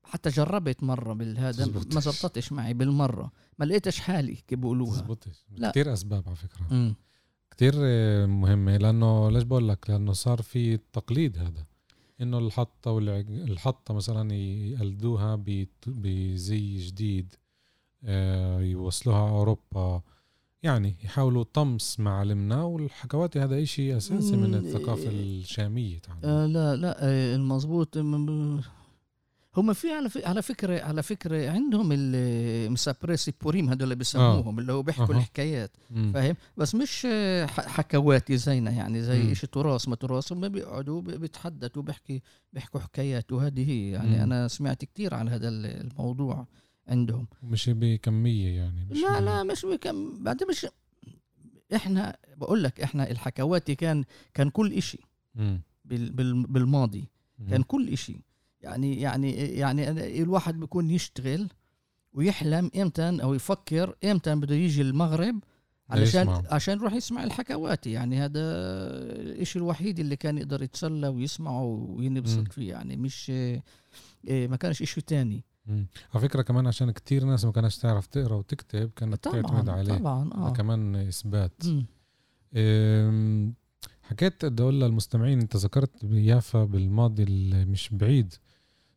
[0.04, 1.66] حتى جربت مرة بالهذا.
[1.66, 5.02] ما زبطتش معي بالمرة ما لقيتش حالي كيف بيقولوها
[5.58, 5.70] لا.
[5.72, 6.96] كتير أسباب على فكرة مم.
[7.52, 11.66] كتير آه، مهمة لأنه ليش بقول لك؟ لأنه صار في التقليد هذا.
[12.22, 13.32] إنه الحطة والعج...
[13.32, 15.44] الحطة مثلا يقلدوها
[15.88, 17.34] بزي جديد
[18.04, 20.02] آه، يوصلوها أوروبا.
[20.64, 25.40] يعني يحاولوا طمس معالمنا والحكواتي هذا إشي أساسي من الثقافة إيه.
[25.42, 26.02] الشامية.
[26.24, 28.62] آه لا لا آه المظبوط م-
[29.58, 34.84] هم في على على فكرة على فكرة عندهم المسابريسي بوريم هذول اللي بيسموهم اللي هو
[34.84, 35.16] بيحكوا.
[35.16, 35.72] الحكايات.
[36.14, 37.08] فاهم بس مش
[37.48, 39.32] حكواتي زينا يعني زي.
[39.32, 42.22] إشي تراث ما تراث هم بيقعدوا بيتحدثوا بيحكي
[42.54, 44.22] بيحكوا حكايات وهذه هي يعني مم.
[44.22, 46.48] أنا سمعت كتير عن هذا ال- الموضوع
[46.88, 50.68] عندهم مش بكمية يعني مش لا لا مش بكم بعدين مش
[51.76, 54.74] إحنا بقول لك إحنا الحكواتي كان كان كل
[56.10, 57.10] بال- بالماضي
[57.40, 57.50] مم.
[57.50, 58.22] كان كل إشي
[58.64, 59.90] يعني يعني يعني
[60.22, 61.50] الواحد بيكون يشتغل
[62.14, 65.40] ويحلم إمتى أو يفكر إمتى بده يجي المغرب
[65.90, 66.44] علشان يسمع.
[66.52, 68.42] عشان يروح يسمع الحكواتي يعني هذا
[69.42, 71.64] الشيء الوحيد اللي كان يقدر يتسلى ويسمعه.
[71.64, 75.88] وينبسط فيه يعني مش إيه، ما كانش تاني مم.
[76.14, 79.94] على فكرة كمان عشان كتير ناس ما كانش تعرف تقرأ وتكتب كانت تعتمد طبعا عليه
[79.98, 81.10] طبعا آه كمان.
[82.56, 83.54] أم،
[84.04, 88.34] حكيت بدي أقول للمستمعين أنت ذكرت بيافا بالماضي اللي مش بعيد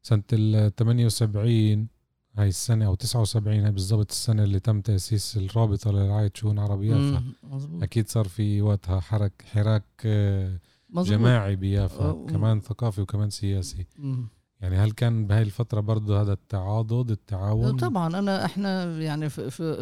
[0.07, 1.89] سنة ال 78
[2.37, 7.01] هاي السنة أو 79 هاي بالضبط السنة اللي تم تأسيس الرابطة لرعاية شؤون عرب يافا
[7.21, 7.33] مم.
[7.43, 10.59] مظبوط أكيد صار في وقتها حرك حراك آه،
[10.91, 11.19] مظبوط.
[11.19, 14.29] جماعي بيافا آه، كمان ثقافي وكمان سياسي مم.
[14.61, 19.29] يعني هل كان بهاي الفترة برضه هذا التعاضد التعاون طبعا أنا إحنا يعني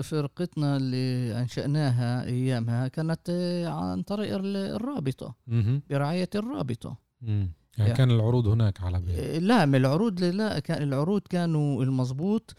[0.02, 5.82] فرقتنا اللي أنشأناها أيامها كانت آه، عن طريق ال- الرابطة مهم.
[5.90, 7.52] برعاية الرابطة مم.
[7.78, 11.84] يعني يعني- كان العروض هناك على بيت آه، لا من العروض لا كان العروض كانوا
[11.84, 12.54] المظبوط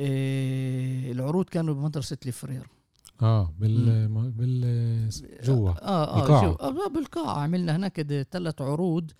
[0.00, 2.66] آه، العروض كانوا بمدرسة الفرير
[3.22, 5.08] آه بال بال
[5.42, 6.42] جوا آه آه القاعة.
[6.46, 9.10] جو- آه بالقاعه عملنا هناك ثلاث عروض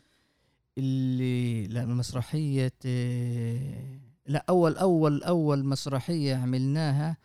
[0.79, 7.17] اللي لا مسرحية آه، لا أول أول أول مسرحية عملناها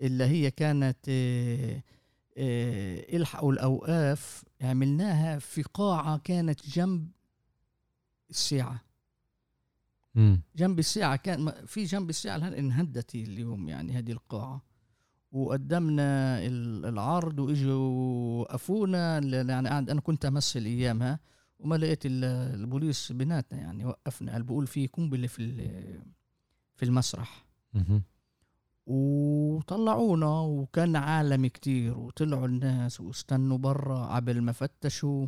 [0.00, 1.82] اللي هي كانت آه،
[2.38, 7.08] آه، الحقوا الأوقاف عملناها في قاعة كانت جنب
[8.30, 8.80] الساعة
[10.14, 10.42] مم.
[10.56, 14.62] جنب الساعة كان في جنب الساعة الآن انهدت اليوم يعني هذه القاعة.
[15.32, 21.20] وقدمنا ال- العرض وإجوا وقفونا يعني أنا كنت امثل ايامها
[21.58, 22.24] وما لقيت ال-
[22.60, 24.32] البوليس بيناتنا يعني وقفنا.
[24.32, 25.52] قال بقول في قنبلة في
[26.76, 27.44] في المسرح.
[28.86, 35.26] وطلعونا وكان عالم كتير وطلعوا الناس واستنوا برا قبل ما فتشوا.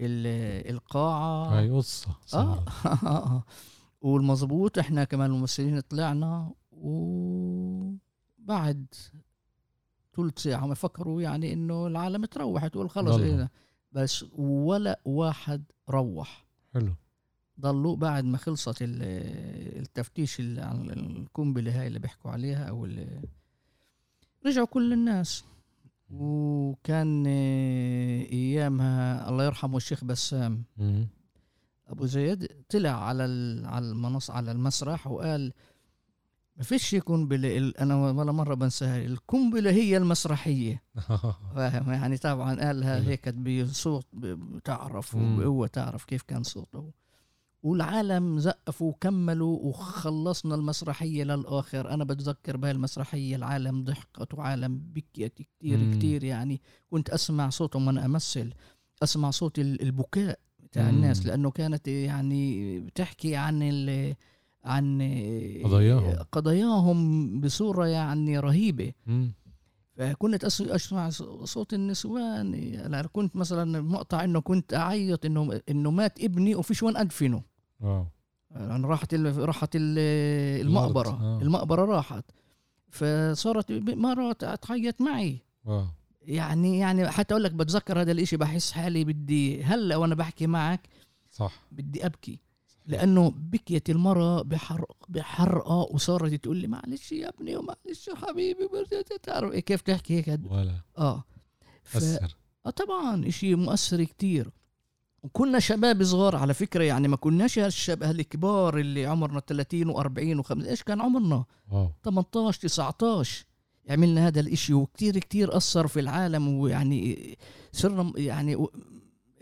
[0.00, 2.64] القاعة هاي قصة آه.
[2.86, 3.44] آه.
[4.00, 8.86] والمظبوط إحنا كمان الممثلين طلعنا وبعد
[10.16, 13.16] ثلث ساعة ما فكروا يعني إنه العالم تروح تقول خلص.
[13.16, 13.50] إيه
[13.92, 16.92] بس ولا واحد روح حلو
[17.60, 19.02] ضلوا بعد ما خلصت ال-
[19.80, 22.88] التفتيش اللي عن القنبلة هاي اللي بيحكوا عليها أو
[24.46, 25.44] رجعوا كل الناس
[26.20, 30.64] وكان آه، أيامها الله يرحمه الشيخ بسام.
[31.88, 33.22] أبو زيد طلع على
[33.66, 35.52] على المنص على المسرح وقال
[36.56, 36.94] ما فيش.
[37.58, 40.82] ال- أنا ولا مرة بنساها القنبلة هي المسرحية
[41.54, 43.00] فاهم يعني طبعا قالها.
[43.08, 45.14] هيك بصوت بتعرف.
[45.14, 46.90] وبقوه تعرف كيف كان صوته
[47.64, 55.78] والعالم زقفوا وكملوا وخلصنا المسرحية للآخر أنا بتذكر بهاي المسرحية العالم ضحكت وعالم بكيت كتير
[55.78, 55.94] مم.
[55.98, 58.52] كتير يعني كنت أسمع صوتهم وأنا أمثل
[59.02, 60.88] أسمع صوت ال- البكاء بتاع مم.
[60.88, 64.14] الناس لأنه كانت يعني بتحكي عن ال
[64.64, 64.98] عن
[65.64, 66.16] قضاياهم.
[66.32, 69.32] قضاياهم بصورة يعني رهيبة مم.
[69.96, 71.10] فكنت أسمع
[71.44, 76.96] صوت النسوان يعني كنت مثلا مقطع إنه كنت أعيط انه إنه مات ابني وفيش وين
[76.96, 77.42] أدفنه
[77.80, 78.06] واو.
[78.50, 81.08] يعني راحت راحت ال- المقبرة.
[81.08, 81.42] آه.
[81.42, 82.24] المقبرة راحت.
[82.90, 85.38] فصارت مره تعيط معي.
[85.64, 85.84] واو.
[86.22, 90.88] يعني يعني حتى أقول لك بتذكر هذا الإشي بحس حالي بدي هلأ وأنا بحكي معك
[91.30, 91.66] صح.
[91.72, 92.40] بدي أبكي.
[92.86, 98.68] لأنه بكيت المرة بحرق بحرقة وصارت تقول لي معلش يا ابني ومعلش يا حبيبي
[99.22, 100.74] تعرف إيه كيف تحكي هيك؟ ولا.
[100.98, 101.24] آه.
[101.82, 101.96] ف...
[102.66, 104.50] آه طبعا إشي مؤثر كتير.
[105.24, 110.66] وكنا شباب صغار على فكرة يعني ما كناش هالشباب الكبار اللي عمرنا 30 و40 و50
[110.66, 113.44] إيش كان عمرنا واو 18 19
[113.90, 117.36] عملنا هذا الإشي وكتير كتير أثر في العالم ويعني
[117.72, 118.66] صرنا يعني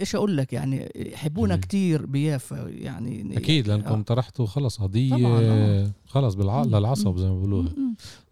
[0.00, 1.56] إيش أقول لك يعني يحبونا.
[1.56, 4.02] كتير بيافا يعني أكيد لأنكم آه.
[4.02, 5.90] طرحتوا خلص قضية آه.
[6.06, 6.68] خلص بالعقل.
[6.68, 7.72] للعصب زي ما بيقولوها.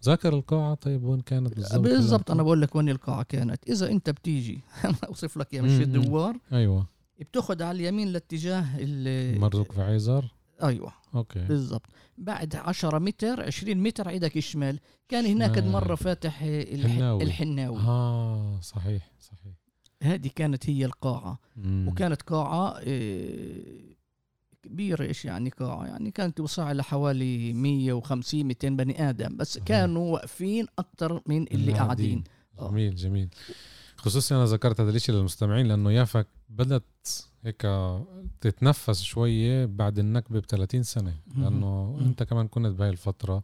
[0.05, 4.09] ذاكر القاعة طيب وين كانت بالضبط بالضبط أنا بقول لك وين القاعة كانت إذا أنت
[4.09, 5.71] بتيجي أنا أوصف لك يا مش.
[5.71, 6.85] الدوار أيوه
[7.21, 10.25] بتاخد على اليمين لاتجاه ال- مرزوق في عيزر
[10.63, 10.93] أيوه.
[11.15, 11.39] أوكي.
[11.39, 11.85] بالضبط.
[12.17, 14.79] بعد 10 متر 20 متر عيدك الشمال
[15.09, 15.57] كان هناك.
[15.57, 16.91] مرة فاتح الح...
[16.91, 17.23] حناوي.
[17.23, 17.77] الحناوي.
[17.79, 19.53] آه صحيح صحيح.
[20.03, 21.39] هذه كانت هي القاعة.
[21.55, 21.87] مم.
[21.87, 23.95] وكانت قاعة إيه،
[24.63, 29.37] كبيرة إيش يعني قاعة؟ يعني كانت توسع لحوالي 150 200 بني آدم.
[29.37, 29.57] بس.
[29.57, 32.23] كانوا واقفين أكتر من اللي قاعدين.
[32.59, 32.69] آه.
[32.69, 33.29] جميل جميل.
[34.01, 37.67] خصوصي أنا ذكرت هذا الشيء للمستمعين لأنه يافك بدت هيك
[38.41, 41.97] تتنفس شوية بعد النكبة ب 30 سنه لأنه.
[42.01, 43.43] أنت كمان كنت بهاي الفترة.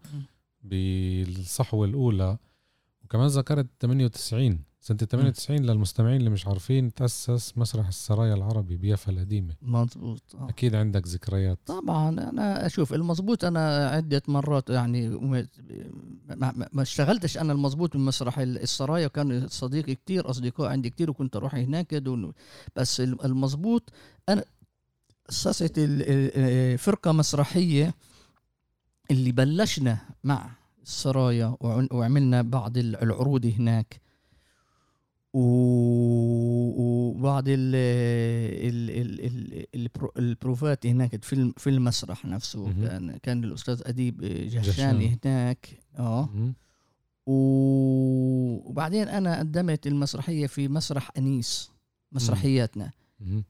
[0.61, 2.37] بالصحوة الأولى
[3.03, 9.53] وكمان ذكرت 98 سنة 98 للمستمعين اللي مش عارفين تأسس مسرح السرايا العربي بيافا القديمة.
[9.61, 10.21] مظبوط.
[10.35, 10.49] آه.
[10.49, 11.59] أكيد عندك ذكريات.
[11.65, 15.09] طبعا أنا أشوف المظبوط أنا عدة مرات يعني
[16.29, 21.93] ما, اشتغلتش أنا المظبوط بمسرح السرايا وكان صديقي كتير أصدقاء عندي كتير وكنت أروح هناك
[21.93, 22.33] دون
[22.75, 23.89] بس المظبوط
[24.29, 24.43] أنا
[25.29, 26.03] أسست ال-
[26.37, 27.93] ال- فرقة مسرحية
[29.11, 30.49] اللي بلشنا مع
[30.83, 34.01] السرايا وعملنا بعض ال- العروض هناك.
[37.17, 42.71] وبعض ال ال ال ال البرو- البروفات هناك في في المسرح نفسه.
[42.87, 44.61] كان كان الأستاذ أديب جهشان.
[44.61, 46.29] جهشاني هناك آه
[48.67, 51.71] وبعدين أنا قدمت المسرحية في مسرح أنيس
[52.11, 52.91] مسرحياتنا.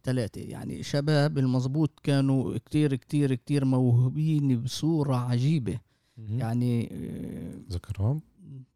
[0.03, 5.79] ثلاثة يعني شباب المظبوط كانوا كتير كتير كتير موهوبين بصورة عجيبة.
[6.17, 8.21] يعني آه، ذكرهم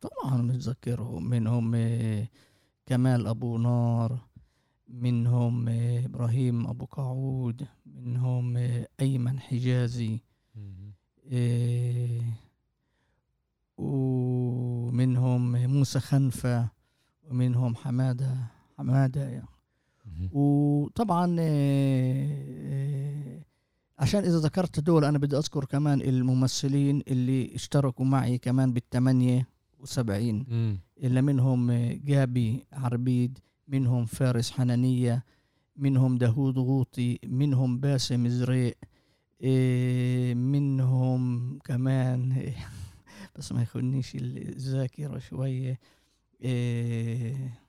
[0.01, 2.27] طبعا نتذكرهم منهم آه،
[2.91, 4.19] كمال أبو نار
[4.87, 10.19] منهم آه، إبراهيم أبو قعود منهم آه، أيمن حجازي
[11.31, 12.21] آه،
[13.77, 16.69] ومنهم موسى خنفة
[17.29, 18.37] ومنهم حمادة
[18.77, 19.47] حمادة يعني.
[20.31, 21.25] وطبعا
[23.99, 29.47] عشان إذا ذكرت دول أنا بدي أذكر كمان الممثلين اللي اشتركوا معي كمان بالثمانية
[29.81, 31.71] 170 إلا منهم
[32.05, 35.25] جابي عربيد منهم فارس حنانية
[35.75, 38.77] منهم داهود غوطي منهم باسم زريق
[39.43, 42.53] إيه، منهم كمان
[43.35, 45.79] بس ما يخونيش الذاكرة شوية.
[46.41, 47.59] إيه،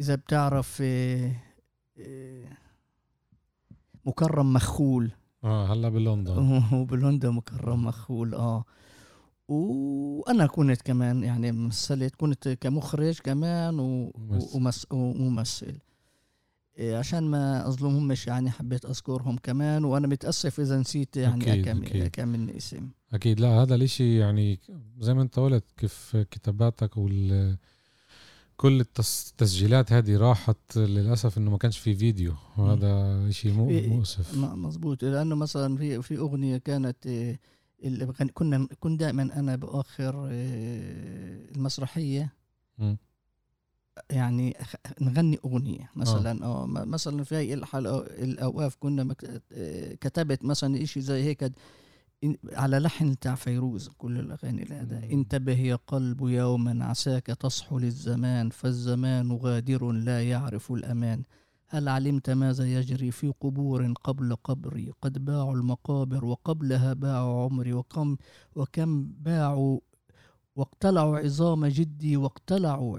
[0.00, 1.42] إذا بتعرف إيه،
[4.06, 5.10] مكرم مخول.
[5.44, 6.32] آه هلا بلندن.
[6.72, 8.64] هو بلندن مكرم مخول آه.
[9.52, 14.12] وأنا كنت كمان يعني مثلت كنت كمخرج كمان و-.
[14.54, 15.78] ومس- وممثل.
[16.78, 21.82] إيه، عشان ما أظلمهمش يعني حبيت أذكرهم كمان وأنا متأسف إذا نسيت يعني أكيد، كم
[21.82, 22.56] أكيد.
[22.56, 22.88] اسم.
[23.12, 23.40] أكيد.
[23.40, 24.60] لا هذا الإشي يعني
[25.00, 27.56] زي ما أنت قلت كيف كتاباتك وال
[28.56, 32.34] كل التس- التسجيلات هذه راحت للأسف إنه ما كانش في فيديو.
[32.56, 33.50] وهذا في-
[33.88, 34.36] مؤسف.
[34.38, 35.04] مظبوط.
[35.04, 37.40] لأنه مثلا في في أغنية كانت إيه،
[37.84, 42.32] اللي كنا كنت دائما أنا باخر إيه، المسرحية.
[44.10, 44.56] يعني
[45.00, 49.14] نغني أغنية مثلا آه مثلا في هاي الحلقة الأوقاف كنا
[49.52, 51.52] آه، كتبت مثلا إشي زي هيك.
[52.52, 54.98] على لحن بتاع فيروز كل الأغاني هذا.
[55.12, 61.22] انتبه يا قلب يوما عساك تصحو للزمان فالزمان غادر لا يعرف الأمان.
[61.72, 68.16] هل علمت ماذا يجري في قبور قبل قبري قد باعوا المقابر وقبلها باعوا عمري وكم
[68.56, 69.80] وكم باعوا
[70.56, 72.98] واقتلعوا عظام جدي واقتلعوا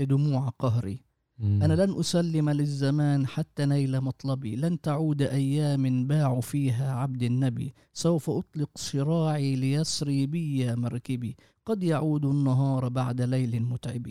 [0.00, 1.00] دموع قهري.
[1.38, 1.62] مم.
[1.62, 4.56] أنا لن أسلم للزمان حتى نيل مطلبي.
[4.56, 7.74] لن تعود أيام باع فيها عبد النبي.
[7.92, 11.36] سوف أطلق شراعي ليسري بي مركبي.
[11.66, 14.06] قد يعود النهار بعد ليل متعب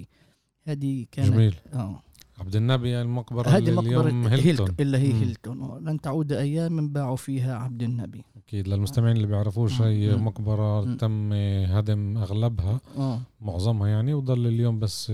[0.64, 1.56] هذه كانت جميل.
[1.74, 2.02] آه.
[2.40, 5.14] عبد النبي المقبرة هذه اللي مقبرة هيلتون إلا هي.
[5.14, 5.80] هيلتون آه.
[5.80, 9.88] لن تعود أيام باع فيها عبد النبي أكيد للمستمعين اللي بيعرفوش مم.
[9.88, 10.26] هي مم.
[10.26, 10.98] مقبرة مم.
[10.98, 13.22] تم هدم أغلبها آه.
[13.42, 15.12] معظمها يعني وضل اليوم بس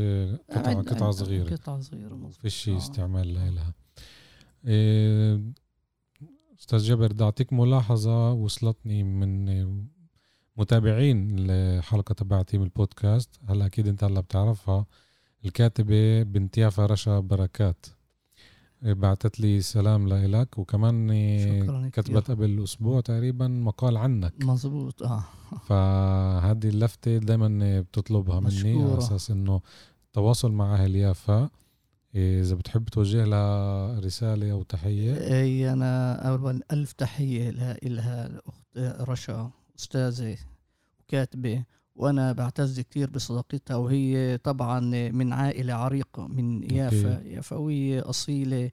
[0.51, 2.34] قطعة قطعة صغيرة قطعة صغيرة مظبوط.
[2.41, 2.77] فيش آه.
[2.77, 3.73] استعمال لها
[4.65, 5.41] إيه،
[6.60, 9.45] أستاذ جابر بدي أعطيك ملاحظة وصلتني من
[10.58, 14.86] متابعين الحلقة تبعتي من البودكاست هلا أكيد أنت هلا بتعرفها
[15.45, 17.86] الكاتبة بنت يافا رشا بركات.
[18.86, 21.89] إيه، بعتت لي سلام لإلك وكمان إيه،.
[21.89, 24.34] كتبت قبل أسبوع تقريبا مقال عنك.
[24.43, 25.23] مظبوط آه.
[25.67, 28.84] فهذه اللفتة دائما بتطلبها مني.
[28.84, 29.62] على أساس إنه
[30.08, 31.49] التواصل مع أهل يافا
[32.15, 35.13] إيه، إذا بتحب توجه لها رسالة أو تحية.
[35.13, 38.78] اي أنا اولا ألف تحية لها الأخت
[39.10, 40.38] رشا أستاذة
[40.99, 41.63] وكاتبة.
[41.99, 44.79] وأنا بعتز كثير بصداقتها وهي طبعا
[45.12, 48.71] من عائلة عريقة من يافا يافوية أصيلة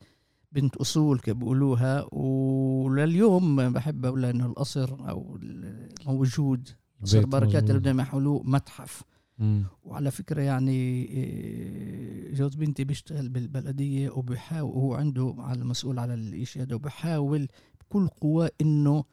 [0.52, 6.68] بنت أصول كيف بيقولوها ولليوم بحب أقول إنه القصر أو الموجود
[7.02, 7.68] قصر بركات موجود.
[7.70, 9.02] اللي بدهم يحولوه متحف
[9.38, 9.64] مم.
[9.84, 10.72] وعلى فكرة يعني
[11.04, 17.48] إيه، جوز بنتي بيشتغل بالبلدية وبيحاول هو عنده على المسؤول على الإشي هذا وبيحاول
[17.80, 19.04] بكل قوة إنه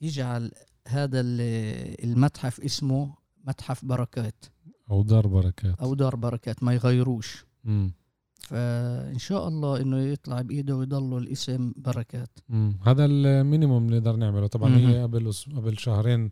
[0.00, 0.50] يجعل
[0.88, 4.44] هذا ال- المتحف اسمه متحف بركات
[4.90, 7.92] أو دار بركات أو دار بركات ما يغيروش مم.
[8.40, 12.78] فإن شاء الله إنه يطلع بإيده ويضله الاسم بركات مم.
[12.82, 14.86] هذا المينيموم اللي نقدر نعمله طبعا مهم.
[14.86, 16.30] هي قبل قبل شهرين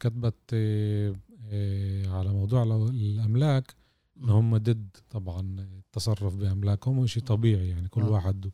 [0.00, 1.14] كتبت إيه،
[1.50, 3.74] إيه، على موضوع الأملاك
[4.16, 8.10] إن هم ضد طبعا التصرف بأملاكهم وشي طبيعي يعني كل آه.
[8.10, 8.50] واحد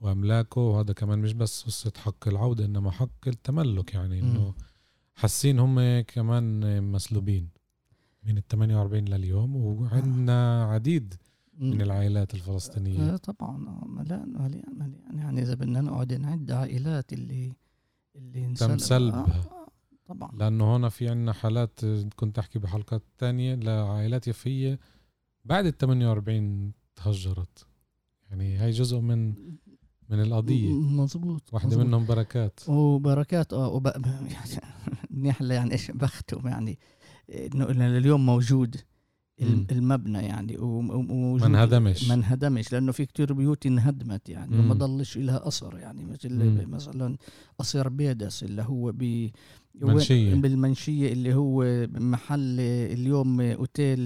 [0.00, 4.30] وأملاكه وهذا كمان مش بس قصة حق العودة إنما حق التملك يعني مم.
[4.30, 4.54] إنه
[5.16, 7.48] حاسين هم كمان مسلوبين
[8.24, 11.14] من ال 48 لليوم وعندنا عديد
[11.58, 13.12] من العائلات الفلسطينية.
[13.14, 15.18] آه طبعا آه، مليان مليان مليان.
[15.18, 17.52] يعني إذا بدنا نقعد نعد عائلات اللي
[18.16, 19.20] اللي تم انسلب- سلبها.
[19.20, 19.68] آه، آه،
[20.06, 20.30] طبعا.
[20.38, 21.80] لأنه هنا في عنا حالات
[22.16, 24.78] كنت أحكي بحلقات تانية لعائلات يفية
[25.44, 27.66] بعد ال 48 تهجرت.
[28.30, 29.28] يعني هاي جزء من
[30.08, 30.68] من القضية.
[30.72, 31.74] مظبوط مظبوط.
[31.78, 32.60] منهم بركات.
[32.68, 33.86] وبركات آه وب...
[34.34, 34.75] يعني
[35.16, 36.78] منيح له يعني إيش بختهم يعني
[37.30, 38.76] إنه إنه اليوم موجود.
[39.72, 42.08] المبنى يعني وم- وموجود ما انهدمش.
[42.08, 44.58] ما انهدمش لأنه في كتير بيوت انهدمت يعني.
[44.58, 46.66] وما ضلش لها أثر يعني مثل.
[46.68, 47.16] مثلا
[47.58, 49.30] قصر بيدس اللي هو ب.
[50.34, 53.98] بالمنشية اللي هو محل اليوم أوتيل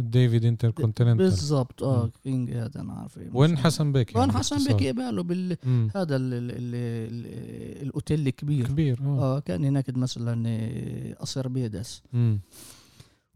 [0.00, 1.82] David InterContinental بالضبط.
[1.82, 2.10] آه.
[2.24, 3.30] كينج هذا أنا عارف إيه.
[3.34, 4.74] وين حسن بك وين يعني حسن.
[4.74, 5.56] بك يقبله بال.
[5.96, 8.66] هذا ال ال ال ال الأوتيل الكبير.
[8.66, 9.36] كبير آه.
[9.36, 12.02] آه كان هناك مثلا آه، قصر بيدس.
[12.12, 12.40] مم.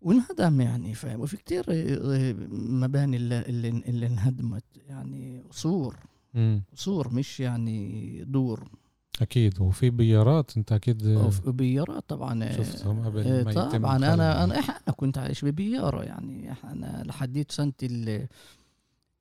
[0.03, 3.41] وانهدم يعني فاهم؟ وفي كتير آه، مباني اللي,
[3.89, 4.65] اللي, انهدمت.
[4.89, 5.97] يعني قصور.
[6.77, 8.69] قصور مش يعني دور.
[9.23, 11.07] أكيد وفي بيارات أنت أكيد
[11.47, 14.15] وبيارات طبعا آه، شفتهم قبل آه، ما يتم طبعا أنا.
[14.15, 18.29] أنا أنا كنت عايش ببيارة يعني أنا لحديت سنة ال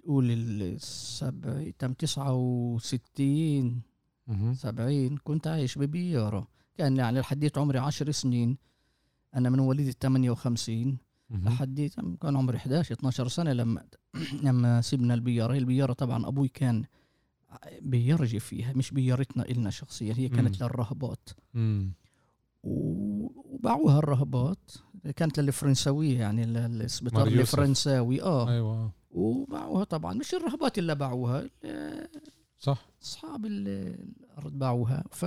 [0.07, 3.81] قول السبع تم 69
[4.27, 4.53] مهم.
[4.53, 6.47] 70 كنت عايش ببيارة
[6.77, 8.57] كان يعني لحديت عمري 10 سنين
[9.35, 10.97] أنا من مواليد ال 58
[11.29, 11.49] مهم.
[11.49, 13.83] لحديت كان عمري 11 12 سنة لما
[14.43, 16.83] لما سيبنا البيارة هي البيارة طبعا أبوي كان
[17.81, 20.67] بيرجي فيها مش بيارتنا إلنا شخصيا هي كانت مم.
[20.67, 21.29] للرهبات.
[21.53, 21.93] مم.
[22.63, 24.71] وباعوها الرهبات.
[25.15, 27.07] كانت للفرنساوية يعني يوسف.
[27.53, 28.49] الفرنساوي آه.
[28.49, 28.91] أيوه.
[29.11, 30.13] وباعوها طبعا.
[30.13, 31.49] مش الرهبات اللي باعوها
[32.59, 32.85] صح.
[33.03, 35.03] أصحاب الأرض باعوها.
[35.11, 35.25] ف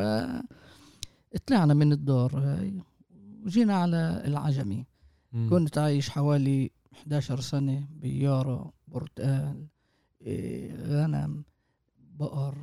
[1.47, 2.83] طلعنا من الدار هاي
[3.45, 4.87] وجينا على العجمي.
[5.33, 5.51] مم.
[5.51, 9.67] كنت عايش حوالي 11 سنة بيارة برتقال
[10.23, 11.45] إيه، غنم.
[12.19, 12.55] بقر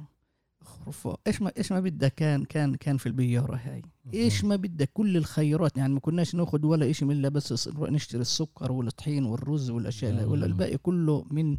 [0.61, 3.81] خرفاء إيش ما إيش ما بدك كان كان كان في البيارة هاي.
[4.13, 5.77] إيش ما بدك كل الخيرات.
[5.77, 10.77] يعني ما كناش ناخذ ولا شيء من بس نشتري السكر والطحين والرز والأشياء ولا الباقي
[10.77, 11.57] كله من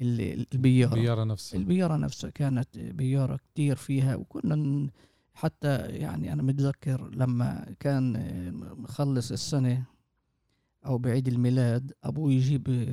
[0.00, 0.94] البيارة.
[0.94, 1.58] البيارة نفسها.
[1.58, 4.16] البيارة نفسها كانت بيارة كتير فيها.
[4.16, 4.90] وكنا
[5.34, 8.14] حتى يعني أنا متذكر لما كان
[8.78, 9.84] مخلص السنة
[10.86, 12.88] أو بعيد الميلاد أبوي يجيب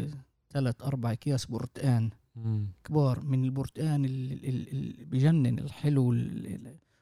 [0.49, 2.09] ثلاث أربع أكياس برتقان.
[2.83, 6.15] كبار من البرتقان اللي بجنن الحلو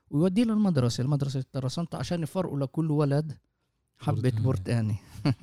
[0.09, 1.01] ويوديه للمدرسة.
[1.01, 3.37] المدرسة الترسنت عشان يفرقوا لكل ولد
[3.99, 4.95] حبة برتقاني.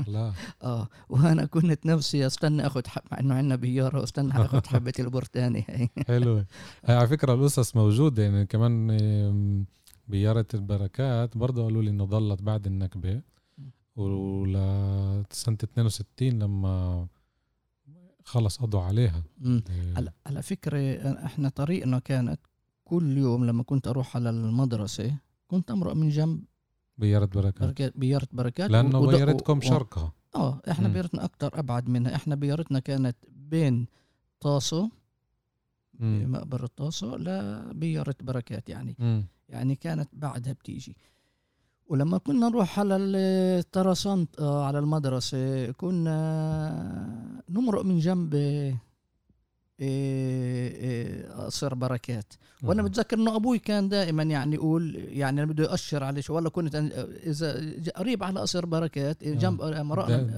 [0.07, 0.33] لا
[0.63, 5.65] آه وأنا كنت نفسي أستنى أخذ حب مع إنه عندنا بيارة واستنى أخذ حبة البرتقاني.
[5.69, 6.47] هي حلوة
[6.85, 9.67] على فكرة القصص موجودة يعني كمان
[10.09, 13.23] بيارة البركات برضه قالوا لي إنه ضلت بعد النكبة.
[13.97, 17.07] ولسنة 62 لما
[18.27, 19.23] خلص قضوا عليها.
[19.97, 20.79] على على فكرة
[21.25, 22.41] إحنا طريقنا كانت
[22.85, 25.17] كل يوم لما كنت أروح على المدرسة
[25.49, 26.45] كنت امرق من جنب.
[26.99, 27.99] بيارة بركات.
[27.99, 30.13] بيارة بركات لأنه بيارتكم شرقها.
[30.35, 32.15] آه إحنا بيارتنا أكثر أبعد منها.
[32.15, 33.87] إحنا بيارتنا كانت بين
[34.41, 34.89] طاسو
[36.01, 38.97] مقبرة طاسو لبيارة بركات يعني.
[38.99, 39.27] مم.
[39.49, 40.97] يعني كانت بعدها بتيجي.
[41.89, 46.17] ولما كنا نروح على الترسانت آه، على المدرسة كنا
[47.49, 48.35] نمرق من جنب
[51.47, 52.33] قصر بركات.
[52.63, 56.75] وأنا متذكر إنه أبوي كان دائما يعني يقول يعني بده يأشر على شو والله كنت
[57.27, 59.35] إذا قريب على قصر بركات آه.
[59.35, 59.63] جنب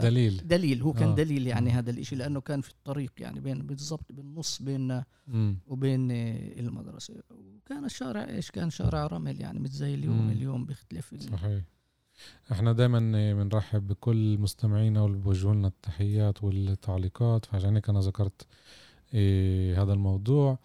[0.01, 0.43] دليل.
[0.45, 0.83] دليل.
[0.83, 1.15] هو كان آه.
[1.15, 5.05] دليل يعني هذا الشيء لأنه كان في الطريق يعني بين بالضبط بالنص بيننا
[5.67, 7.15] وبين المدرسة.
[7.31, 10.31] وكان الشارع إيش؟ كان شارع رمل يعني مش زي اليوم.
[10.31, 11.15] اليوم بيختلف.
[11.15, 11.63] صحيح.
[12.53, 12.99] إحنا دائما
[13.33, 17.45] بنرحب بكل مستمعينا واللي بوجهوا لنا التحيات والتعليقات.
[17.45, 18.49] فعشان هيك أنا ذكرت إيه
[19.77, 20.59] هذا الموضوع.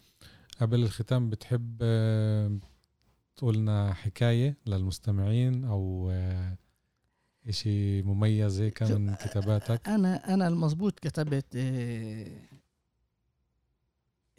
[0.61, 2.57] قبل الختام بتحب آه،
[3.35, 6.57] تقولنا حكاية للمستمعين أو آه،
[7.47, 12.27] إشي مميز هيك من كتاباتك؟ أنا أنا المضبوط كتبت آه،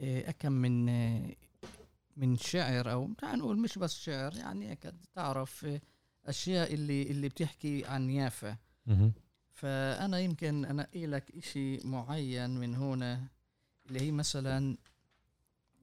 [0.00, 0.84] أكم من
[2.16, 4.78] من شعر أو تعال نقول مش بس شعر يعني
[5.14, 5.66] تعرف
[6.26, 8.56] أشياء اللي اللي بتحكي عن يافا.
[9.52, 13.28] فأنا يمكن أنقي لك إشي معين من هنا
[13.88, 14.76] اللي هي مثلا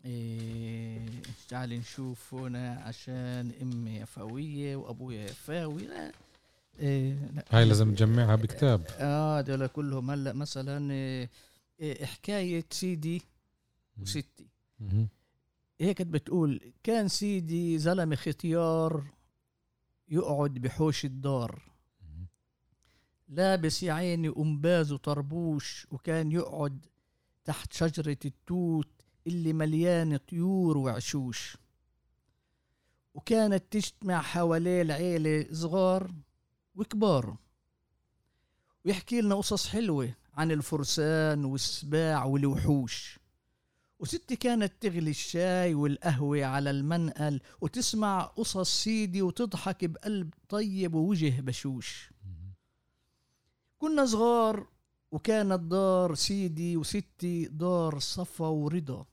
[0.05, 1.05] إيه
[1.49, 5.87] تعال نشوف هنا عشان أمي يفاويه وأبويا يفاوي.
[5.87, 6.11] لا
[6.79, 7.45] إيه لا.
[7.49, 8.87] هاي لازم تجمعها بكتاب.
[8.99, 10.11] آه دول كلهم.
[10.11, 11.29] هلا مثلا إيه,
[11.79, 13.21] إيه حكاية سيدي
[14.01, 14.47] وستي.
[15.81, 19.03] هيك بتقول كان سيدي زلمة ختيار
[20.09, 21.61] يقعد بحوش الدار.
[23.29, 26.85] لابس يا عيني قنباز وطربوش وكان يقعد
[27.45, 28.89] تحت شجرة التوت
[29.27, 31.57] اللي مليانة طيور وعشوش.
[33.13, 36.11] وكانت تجتمع حواليه العيلة صغار
[36.75, 37.37] وكبار.
[38.85, 43.19] ويحكي لنا قصص حلوة عن الفرسان والسباع والوحوش.
[43.99, 52.09] وستي كانت تغلي الشاي والقهوة على المنقل وتسمع قصص سيدي وتضحك بقلب طيب ووجه بشوش.
[53.77, 54.67] كنا صغار
[55.11, 59.05] وكانت دار سيدي وستي دار صفا ورضا.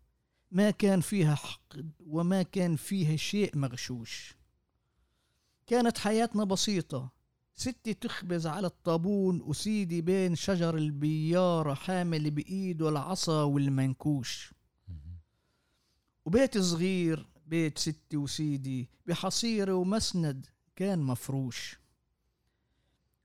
[0.51, 4.37] ما كان فيها حقد وما كان فيها شيء مغشوش.
[5.67, 7.11] كانت حياتنا بسيطة.
[7.55, 14.55] ستي تخبز على الطابون وسيدي بين شجر البيارة حامل بإيده العصا والمنكوش.
[16.25, 20.47] وبيت صغير بيت ستي وسيدي بحصيرة ومسند
[20.77, 21.79] كان مفروش.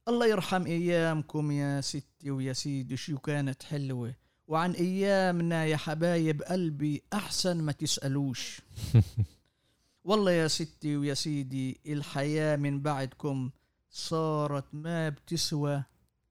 [0.08, 4.16] الله يرحم أيامكم يا ستي ويا سيدي شو كانت حلوة؟
[4.47, 8.62] وعن أيامنا يا حبايب قلبي أحسن ما تسألوش.
[10.08, 13.49] والله يا ستي ويا سيدي الحياة من بعدكم
[13.89, 15.84] صارت ما بتسوى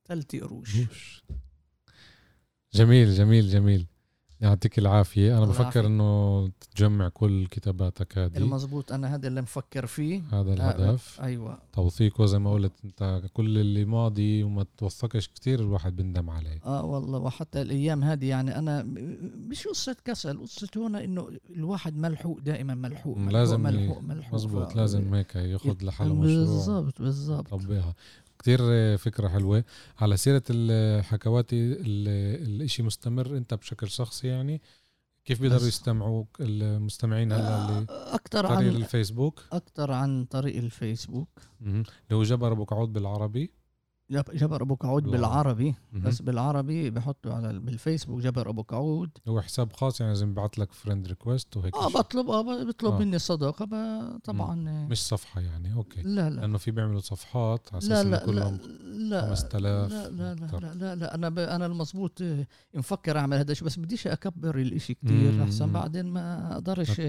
[0.05, 0.71] تلت قروش
[2.75, 3.87] جميل جميل جميل.
[4.43, 5.39] يعطيك العافية.
[5.39, 8.37] أنا بفكر إنه تجمع كل كتاباتك هذه.
[8.37, 10.23] المزبوط أنا هذا اللي مفكر فيه.
[10.33, 11.21] هذا الهدف.
[11.21, 11.59] آه أيوة.
[11.73, 16.61] توثيقه زي ما قلت أنت كل اللي ماضي وما توثقش كتير الواحد بندم عليه.
[16.65, 17.19] آه والله.
[17.19, 18.83] وحتى الأيام هذه يعني أنا
[19.49, 20.41] مش قصة كسل.
[20.41, 24.35] قصة هنا إنه الواحد ملحوق دائما ملحوق, ملحوق لازم ملحوق ملحوق.
[24.35, 24.77] مزبوط ف...
[24.77, 26.37] لازم هيك ياخذ لحاله مشروع.
[26.37, 27.49] بالضبط بالضبط.
[27.49, 27.95] طبيها
[28.43, 28.59] كتير
[28.99, 29.65] فكرة حلوة.
[29.99, 34.63] على سيرة الحكواتي الإشي مستمر أنت بشكل شخصي يعني
[35.25, 41.29] كيف بيقدروا يستمعوك المستمعين هلا اللي أكثر عن طريق الفيسبوك؟ أكثر عن طريق الفيسبوك.
[41.61, 43.51] اللي هو جبر أبو كعود بالعربي.
[44.13, 45.75] جبر أبو كعود بالعربي.
[45.93, 50.73] بس بالعربي بحطه على بالفيسبوك جبر أبو كعود هو حساب خاص يعني لازم يبعث لك
[50.73, 52.99] friend request وهيك آه بطلب آه بيطلب آه.
[52.99, 53.65] مني الصداقه
[54.25, 54.55] طبعا
[54.91, 56.03] مش صفحة يعني أوكي.
[56.03, 56.41] لا لا.
[56.41, 59.29] لأنه في بيعملوا صفحات على أساس لا لا كلهم لا.
[59.29, 61.15] 5000 لا لا لا, لا لا لا.
[61.15, 61.39] أنا ب...
[61.39, 62.23] أنا المضبوط
[62.75, 65.73] مفكر أعمل هذا الشيء بس بديش أكبر الإشي كثير أحسن.
[65.73, 67.01] بعدين ما أقدرش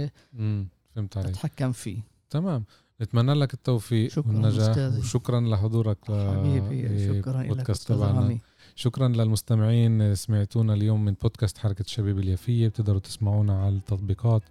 [0.95, 1.29] فهمت عليك.
[1.29, 1.99] أتحكم فيه.
[2.29, 2.65] تمام.
[3.01, 8.39] نتمنى لك التوفيق شكرا والنجاح وشكرا لحضورك حبيبي شكرا بودكاست تبعنا.
[8.75, 14.43] شكرا للمستمعين سمعتونا اليوم من بودكاست حركة الشباب اليافية بتقدروا تسمعونا على التطبيقات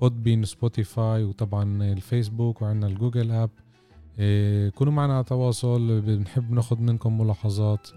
[0.00, 3.50] Podbean Spotify وطبعا الفيسبوك وعندنا ال Google app.
[4.18, 7.88] إيه كونوا معنا على تواصل بنحب ناخذ منكم ملاحظات.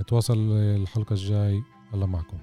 [0.00, 1.62] نتواصل الحلقة الجاي.
[1.94, 2.36] الله معكم.